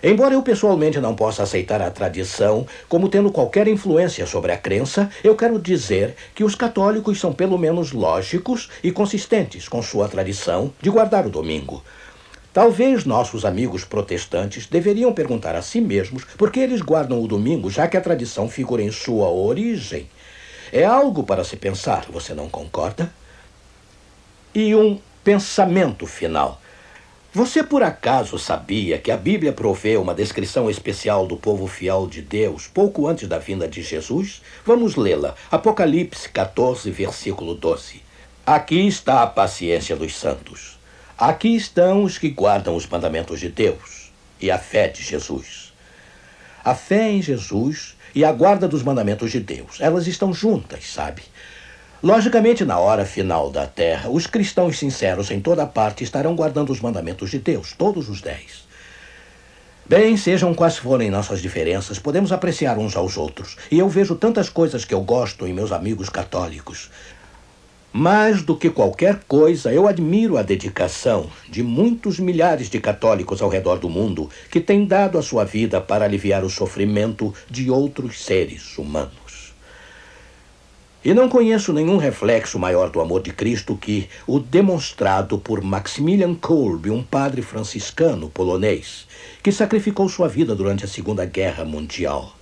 Embora 0.04 0.34
eu 0.34 0.42
pessoalmente 0.42 1.00
não 1.00 1.16
possa 1.16 1.44
aceitar 1.44 1.82
a 1.82 1.90
tradição 1.90 2.68
como 2.90 3.08
tendo 3.08 3.32
qualquer 3.32 3.66
influência 3.70 4.28
sobre 4.28 4.52
a 4.52 4.58
crença, 4.58 5.10
eu 5.24 5.38
quero 5.38 5.58
dizer 5.58 6.18
que 6.36 6.44
os 6.44 6.54
católicos 6.54 7.18
são 7.18 7.32
pelo 7.32 7.58
menos 7.58 7.94
lógicos 7.94 8.70
e 8.84 8.92
consistentes 8.92 9.70
com 9.70 9.82
sua 9.82 10.10
tradição 10.10 10.74
de 10.82 10.90
guardar 10.90 11.26
o 11.26 11.30
domingo. 11.30 11.82
Talvez 12.56 13.04
nossos 13.04 13.44
amigos 13.44 13.84
protestantes 13.84 14.66
deveriam 14.66 15.12
perguntar 15.12 15.56
a 15.56 15.62
si 15.62 15.82
mesmos 15.82 16.24
por 16.38 16.50
que 16.50 16.62
eles 16.62 16.80
guardam 16.80 17.22
o 17.22 17.28
domingo, 17.28 17.70
já 17.70 17.86
que 17.86 17.98
a 17.98 18.02
tradição 18.02 18.48
figura 18.48 18.82
em 18.82 18.90
sua 18.94 19.30
origem. 19.30 20.08
É 20.72 20.86
algo 20.86 21.22
para 21.22 21.44
se 21.44 21.58
pensar, 21.58 22.06
você 22.10 22.34
não 22.34 22.48
concorda? 22.48 23.14
E 24.54 24.74
um 24.74 24.98
pensamento 25.22 26.08
final. 26.08 26.62
Você 27.34 27.62
por 27.62 27.84
acaso 27.84 28.40
sabia 28.40 28.98
que 29.00 29.12
a 29.12 29.18
Bíblia 29.18 29.52
provê 29.52 29.98
uma 29.98 30.16
descrição 30.16 30.70
especial 30.70 31.28
do 31.28 31.36
povo 31.36 31.68
fiel 31.68 32.08
de 32.08 32.22
Deus 32.22 32.68
pouco 32.74 33.06
antes 33.10 33.28
da 33.28 33.38
vinda 33.38 33.68
de 33.68 33.82
Jesus? 33.82 34.42
Vamos 34.66 34.96
lê-la. 34.96 35.36
Apocalipse 35.52 36.30
14, 36.30 36.90
versículo 36.90 37.54
12. 37.54 38.02
Aqui 38.46 38.88
está 38.88 39.24
a 39.24 39.28
paciência 39.28 39.94
dos 39.98 40.16
santos. 40.16 40.75
Aqui 41.18 41.56
estão 41.56 42.04
os 42.04 42.18
que 42.18 42.30
guardam 42.30 42.76
os 42.76 42.86
mandamentos 42.86 43.40
de 43.40 43.48
Deus 43.48 44.12
e 44.42 44.52
a 44.52 44.58
fé 44.58 44.90
de 44.90 45.02
Jesus. 45.02 45.74
A 46.62 46.76
fé 46.76 47.10
em 47.10 47.22
Jesus 47.22 47.96
e 48.14 48.26
a 48.26 48.34
guarda 48.34 48.68
dos 48.68 48.84
mandamentos 48.84 49.32
de 49.32 49.40
Deus, 49.40 49.78
elas 49.80 50.08
estão 50.08 50.34
juntas, 50.34 50.86
sabe? 50.92 51.22
Logicamente, 52.04 52.66
na 52.66 52.80
hora 52.80 53.06
final 53.06 53.50
da 53.50 53.66
terra, 53.66 54.10
os 54.10 54.28
cristãos 54.28 54.78
sinceros 54.78 55.32
em 55.32 55.40
toda 55.40 55.66
parte 55.66 56.04
estarão 56.04 56.36
guardando 56.36 56.72
os 56.74 56.82
mandamentos 56.82 57.32
de 57.32 57.40
Deus, 57.40 57.72
todos 57.72 58.10
os 58.10 58.20
dez. 58.20 58.66
Bem, 59.88 60.18
sejam 60.18 60.54
quais 60.54 60.78
forem 60.78 61.10
nossas 61.10 61.42
diferenças, 61.42 61.98
podemos 61.98 62.32
apreciar 62.32 62.78
uns 62.78 62.96
aos 62.96 63.16
outros. 63.16 63.56
E 63.72 63.80
eu 63.80 63.88
vejo 63.88 64.16
tantas 64.16 64.50
coisas 64.50 64.84
que 64.84 64.94
eu 64.94 65.02
gosto 65.02 65.48
em 65.48 65.54
meus 65.54 65.72
amigos 65.72 66.10
católicos. 66.10 66.90
Mais 67.98 68.42
do 68.42 68.58
que 68.58 68.70
qualquer 68.70 69.24
coisa, 69.26 69.72
eu 69.72 69.88
admiro 69.88 70.38
a 70.38 70.42
dedicação 70.42 71.30
de 71.50 71.64
muitos 71.64 72.20
milhares 72.20 72.70
de 72.70 72.78
católicos 72.78 73.42
ao 73.42 73.48
redor 73.48 73.80
do 73.80 73.88
mundo 73.88 74.30
que 74.52 74.60
têm 74.60 74.86
dado 74.86 75.18
a 75.18 75.22
sua 75.22 75.46
vida 75.46 75.80
para 75.80 76.04
aliviar 76.04 76.44
o 76.44 76.50
sofrimento 76.50 77.34
de 77.50 77.72
outros 77.72 78.22
seres 78.22 78.78
humanos. 78.78 79.54
E 81.06 81.14
não 81.14 81.30
conheço 81.30 81.72
nenhum 81.72 81.96
reflexo 81.96 82.60
maior 82.60 82.90
do 82.90 83.00
amor 83.00 83.22
de 83.22 83.32
Cristo 83.32 83.78
que 83.78 84.10
o 84.28 84.42
demonstrado 84.42 85.38
por 85.38 85.62
Maximilian 85.62 86.36
Kolbe, 86.36 86.92
um 86.92 87.02
padre 87.02 87.42
franciscano 87.42 88.30
polonês, 88.30 89.08
que 89.42 89.54
sacrificou 89.54 90.10
sua 90.10 90.28
vida 90.28 90.54
durante 90.54 90.84
a 90.84 90.90
Segunda 90.90 91.24
Guerra 91.24 91.64
Mundial. 91.64 92.36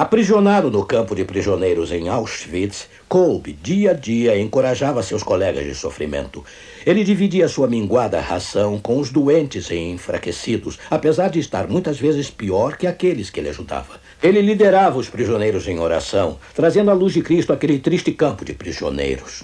Aprisionado 0.00 0.70
no 0.70 0.82
campo 0.86 1.14
de 1.14 1.26
prisioneiros 1.26 1.92
em 1.92 2.08
Auschwitz, 2.08 2.88
Kolbe, 3.06 3.52
dia 3.52 3.90
a 3.90 3.92
dia, 3.92 4.40
encorajava 4.40 5.02
seus 5.02 5.22
colegas 5.22 5.66
de 5.66 5.74
sofrimento. 5.74 6.42
Ele 6.86 7.04
dividia 7.04 7.46
sua 7.48 7.68
minguada 7.68 8.18
ração 8.18 8.80
com 8.80 8.98
os 8.98 9.10
doentes 9.10 9.68
e 9.68 9.76
enfraquecidos, 9.76 10.78
apesar 10.90 11.28
de 11.28 11.38
estar 11.38 11.68
muitas 11.68 12.00
vezes 12.00 12.30
pior 12.30 12.78
que 12.78 12.86
aqueles 12.86 13.28
que 13.28 13.40
ele 13.40 13.50
ajudava. 13.50 14.00
Ele 14.22 14.40
liderava 14.40 14.98
os 14.98 15.10
prisioneiros 15.10 15.68
em 15.68 15.78
oração, 15.78 16.38
trazendo 16.54 16.90
à 16.90 16.94
luz 16.94 17.12
de 17.12 17.20
Cristo 17.20 17.52
aquele 17.52 17.78
triste 17.78 18.10
campo 18.10 18.42
de 18.42 18.54
prisioneiros. 18.54 19.42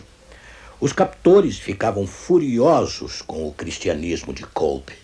Os 0.80 0.90
captores 0.90 1.58
ficavam 1.58 2.06
furiosos 2.06 3.20
com 3.20 3.46
o 3.46 3.52
cristianismo 3.52 4.32
de 4.32 4.44
Kolbe. 4.44 4.94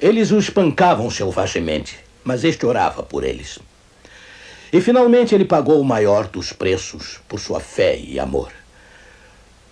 Eles 0.00 0.32
o 0.32 0.38
espancavam 0.38 1.08
selvagemente, 1.08 2.00
mas 2.24 2.42
este 2.42 2.66
orava 2.66 3.04
por 3.04 3.22
eles. 3.22 3.60
E 4.72 4.80
finalmente 4.80 5.34
ele 5.34 5.44
pagou 5.44 5.80
o 5.80 5.84
maior 5.84 6.26
dos 6.26 6.52
preços 6.52 7.20
por 7.26 7.40
sua 7.40 7.60
fé 7.60 7.96
e 7.96 8.20
amor. 8.20 8.52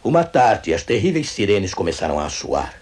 Uma 0.03 0.25
tarde, 0.25 0.73
as 0.73 0.83
terríveis 0.83 1.31
sirenes 1.31 1.75
começaram 1.75 2.19
a 2.19 2.29
soar. 2.29 2.75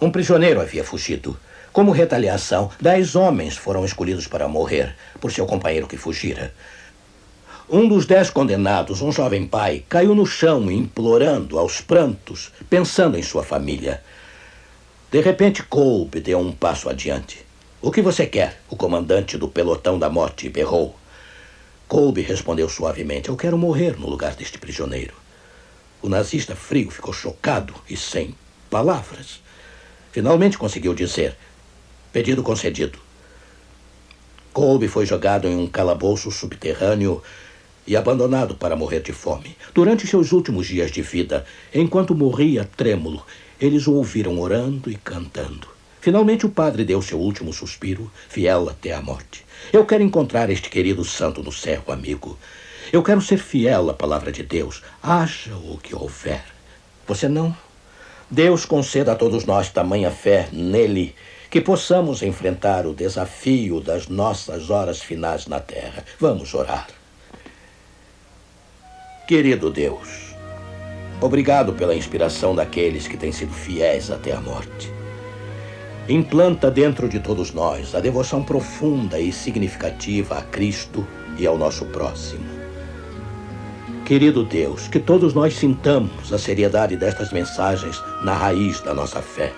Um 0.00 0.10
prisioneiro 0.10 0.60
havia 0.60 0.84
fugido. 0.84 1.36
Como 1.72 1.90
retaliação, 1.90 2.70
dez 2.80 3.16
homens 3.16 3.56
foram 3.56 3.84
escolhidos 3.84 4.28
para 4.28 4.46
morrer 4.46 4.94
por 5.20 5.32
seu 5.32 5.46
companheiro 5.46 5.88
que 5.88 5.96
fugira. 5.96 6.54
Um 7.68 7.88
dos 7.88 8.06
dez 8.06 8.30
condenados, 8.30 9.00
um 9.00 9.10
jovem 9.10 9.46
pai, 9.46 9.82
caiu 9.88 10.14
no 10.14 10.26
chão 10.26 10.70
implorando 10.70 11.58
aos 11.58 11.80
prantos, 11.80 12.52
pensando 12.70 13.18
em 13.18 13.22
sua 13.22 13.42
família. 13.42 14.02
De 15.10 15.20
repente, 15.20 15.62
Colby 15.62 16.20
deu 16.20 16.38
um 16.38 16.52
passo 16.52 16.88
adiante. 16.88 17.43
O 17.86 17.92
que 17.92 18.00
você 18.00 18.24
quer? 18.24 18.62
O 18.70 18.76
comandante 18.76 19.36
do 19.36 19.46
pelotão 19.46 19.98
da 19.98 20.08
morte 20.08 20.48
berrou. 20.48 20.96
Colby 21.86 22.22
respondeu 22.22 22.66
suavemente: 22.66 23.28
Eu 23.28 23.36
quero 23.36 23.58
morrer 23.58 24.00
no 24.00 24.08
lugar 24.08 24.34
deste 24.34 24.56
prisioneiro. 24.56 25.12
O 26.00 26.08
nazista 26.08 26.56
frio 26.56 26.90
ficou 26.90 27.12
chocado 27.12 27.74
e 27.86 27.94
sem 27.94 28.34
palavras. 28.70 29.42
Finalmente 30.12 30.56
conseguiu 30.56 30.94
dizer: 30.94 31.36
Pedido 32.10 32.42
concedido. 32.42 32.98
Colby 34.54 34.88
foi 34.88 35.04
jogado 35.04 35.46
em 35.46 35.54
um 35.54 35.66
calabouço 35.66 36.30
subterrâneo 36.30 37.22
e 37.86 37.98
abandonado 37.98 38.54
para 38.54 38.74
morrer 38.74 39.00
de 39.00 39.12
fome. 39.12 39.58
Durante 39.74 40.06
seus 40.06 40.32
últimos 40.32 40.66
dias 40.66 40.90
de 40.90 41.02
vida, 41.02 41.44
enquanto 41.74 42.14
morria 42.14 42.66
trêmulo, 42.78 43.22
eles 43.60 43.86
o 43.86 43.92
ouviram 43.92 44.40
orando 44.40 44.90
e 44.90 44.96
cantando. 44.96 45.73
Finalmente 46.04 46.44
o 46.44 46.50
padre 46.50 46.84
deu 46.84 47.00
seu 47.00 47.18
último 47.18 47.50
suspiro, 47.50 48.12
fiel 48.28 48.68
até 48.68 48.92
a 48.92 49.00
morte. 49.00 49.42
Eu 49.72 49.86
quero 49.86 50.02
encontrar 50.02 50.50
este 50.50 50.68
querido 50.68 51.02
santo 51.02 51.42
no 51.42 51.50
céu, 51.50 51.82
amigo. 51.88 52.38
Eu 52.92 53.02
quero 53.02 53.22
ser 53.22 53.38
fiel 53.38 53.88
à 53.88 53.94
palavra 53.94 54.30
de 54.30 54.42
Deus, 54.42 54.82
haja 55.02 55.56
o 55.56 55.78
que 55.78 55.96
houver. 55.96 56.44
Você 57.06 57.26
não? 57.26 57.56
Deus 58.30 58.66
conceda 58.66 59.12
a 59.12 59.16
todos 59.16 59.46
nós 59.46 59.70
tamanha 59.70 60.10
fé 60.10 60.50
nele 60.52 61.14
que 61.50 61.58
possamos 61.58 62.20
enfrentar 62.20 62.84
o 62.84 62.92
desafio 62.92 63.80
das 63.80 64.06
nossas 64.06 64.68
horas 64.68 65.00
finais 65.00 65.46
na 65.46 65.58
terra. 65.58 66.04
Vamos 66.20 66.52
orar. 66.52 66.86
Querido 69.26 69.70
Deus, 69.70 70.34
obrigado 71.18 71.72
pela 71.72 71.96
inspiração 71.96 72.54
daqueles 72.54 73.08
que 73.08 73.16
têm 73.16 73.32
sido 73.32 73.54
fiéis 73.54 74.10
até 74.10 74.32
a 74.32 74.40
morte 74.42 74.93
implanta 76.08 76.70
dentro 76.70 77.08
de 77.08 77.18
todos 77.18 77.52
nós 77.52 77.94
a 77.94 78.00
devoção 78.00 78.42
profunda 78.42 79.18
e 79.18 79.32
significativa 79.32 80.38
a 80.38 80.42
Cristo 80.42 81.06
e 81.38 81.46
ao 81.46 81.56
nosso 81.56 81.86
próximo. 81.86 82.44
Querido 84.04 84.44
Deus, 84.44 84.86
que 84.86 85.00
todos 85.00 85.32
nós 85.32 85.54
sintamos 85.54 86.30
a 86.30 86.38
seriedade 86.38 86.94
destas 86.94 87.32
mensagens 87.32 88.02
na 88.22 88.34
raiz 88.34 88.80
da 88.82 88.92
nossa 88.92 89.22
fé. 89.22 89.50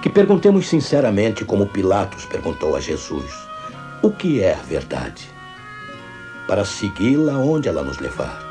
Que 0.00 0.08
perguntemos 0.08 0.68
sinceramente, 0.68 1.44
como 1.44 1.66
Pilatos 1.66 2.24
perguntou 2.26 2.76
a 2.76 2.80
Jesus: 2.80 3.34
o 4.00 4.12
que 4.12 4.40
é 4.40 4.54
a 4.54 4.62
verdade? 4.62 5.28
Para 6.46 6.64
segui-la 6.64 7.36
onde 7.36 7.68
ela 7.68 7.82
nos 7.82 7.98
levar. 7.98 8.46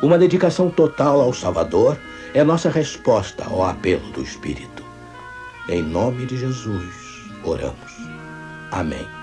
Uma 0.00 0.16
dedicação 0.16 0.70
total 0.70 1.20
ao 1.20 1.32
Salvador 1.32 1.98
é 2.32 2.44
nossa 2.44 2.70
resposta 2.70 3.44
ao 3.46 3.64
apelo 3.64 4.12
do 4.12 4.22
Espírito. 4.22 4.75
Em 5.68 5.82
nome 5.82 6.26
de 6.26 6.36
Jesus, 6.36 7.24
oramos. 7.42 7.92
Amém. 8.70 9.15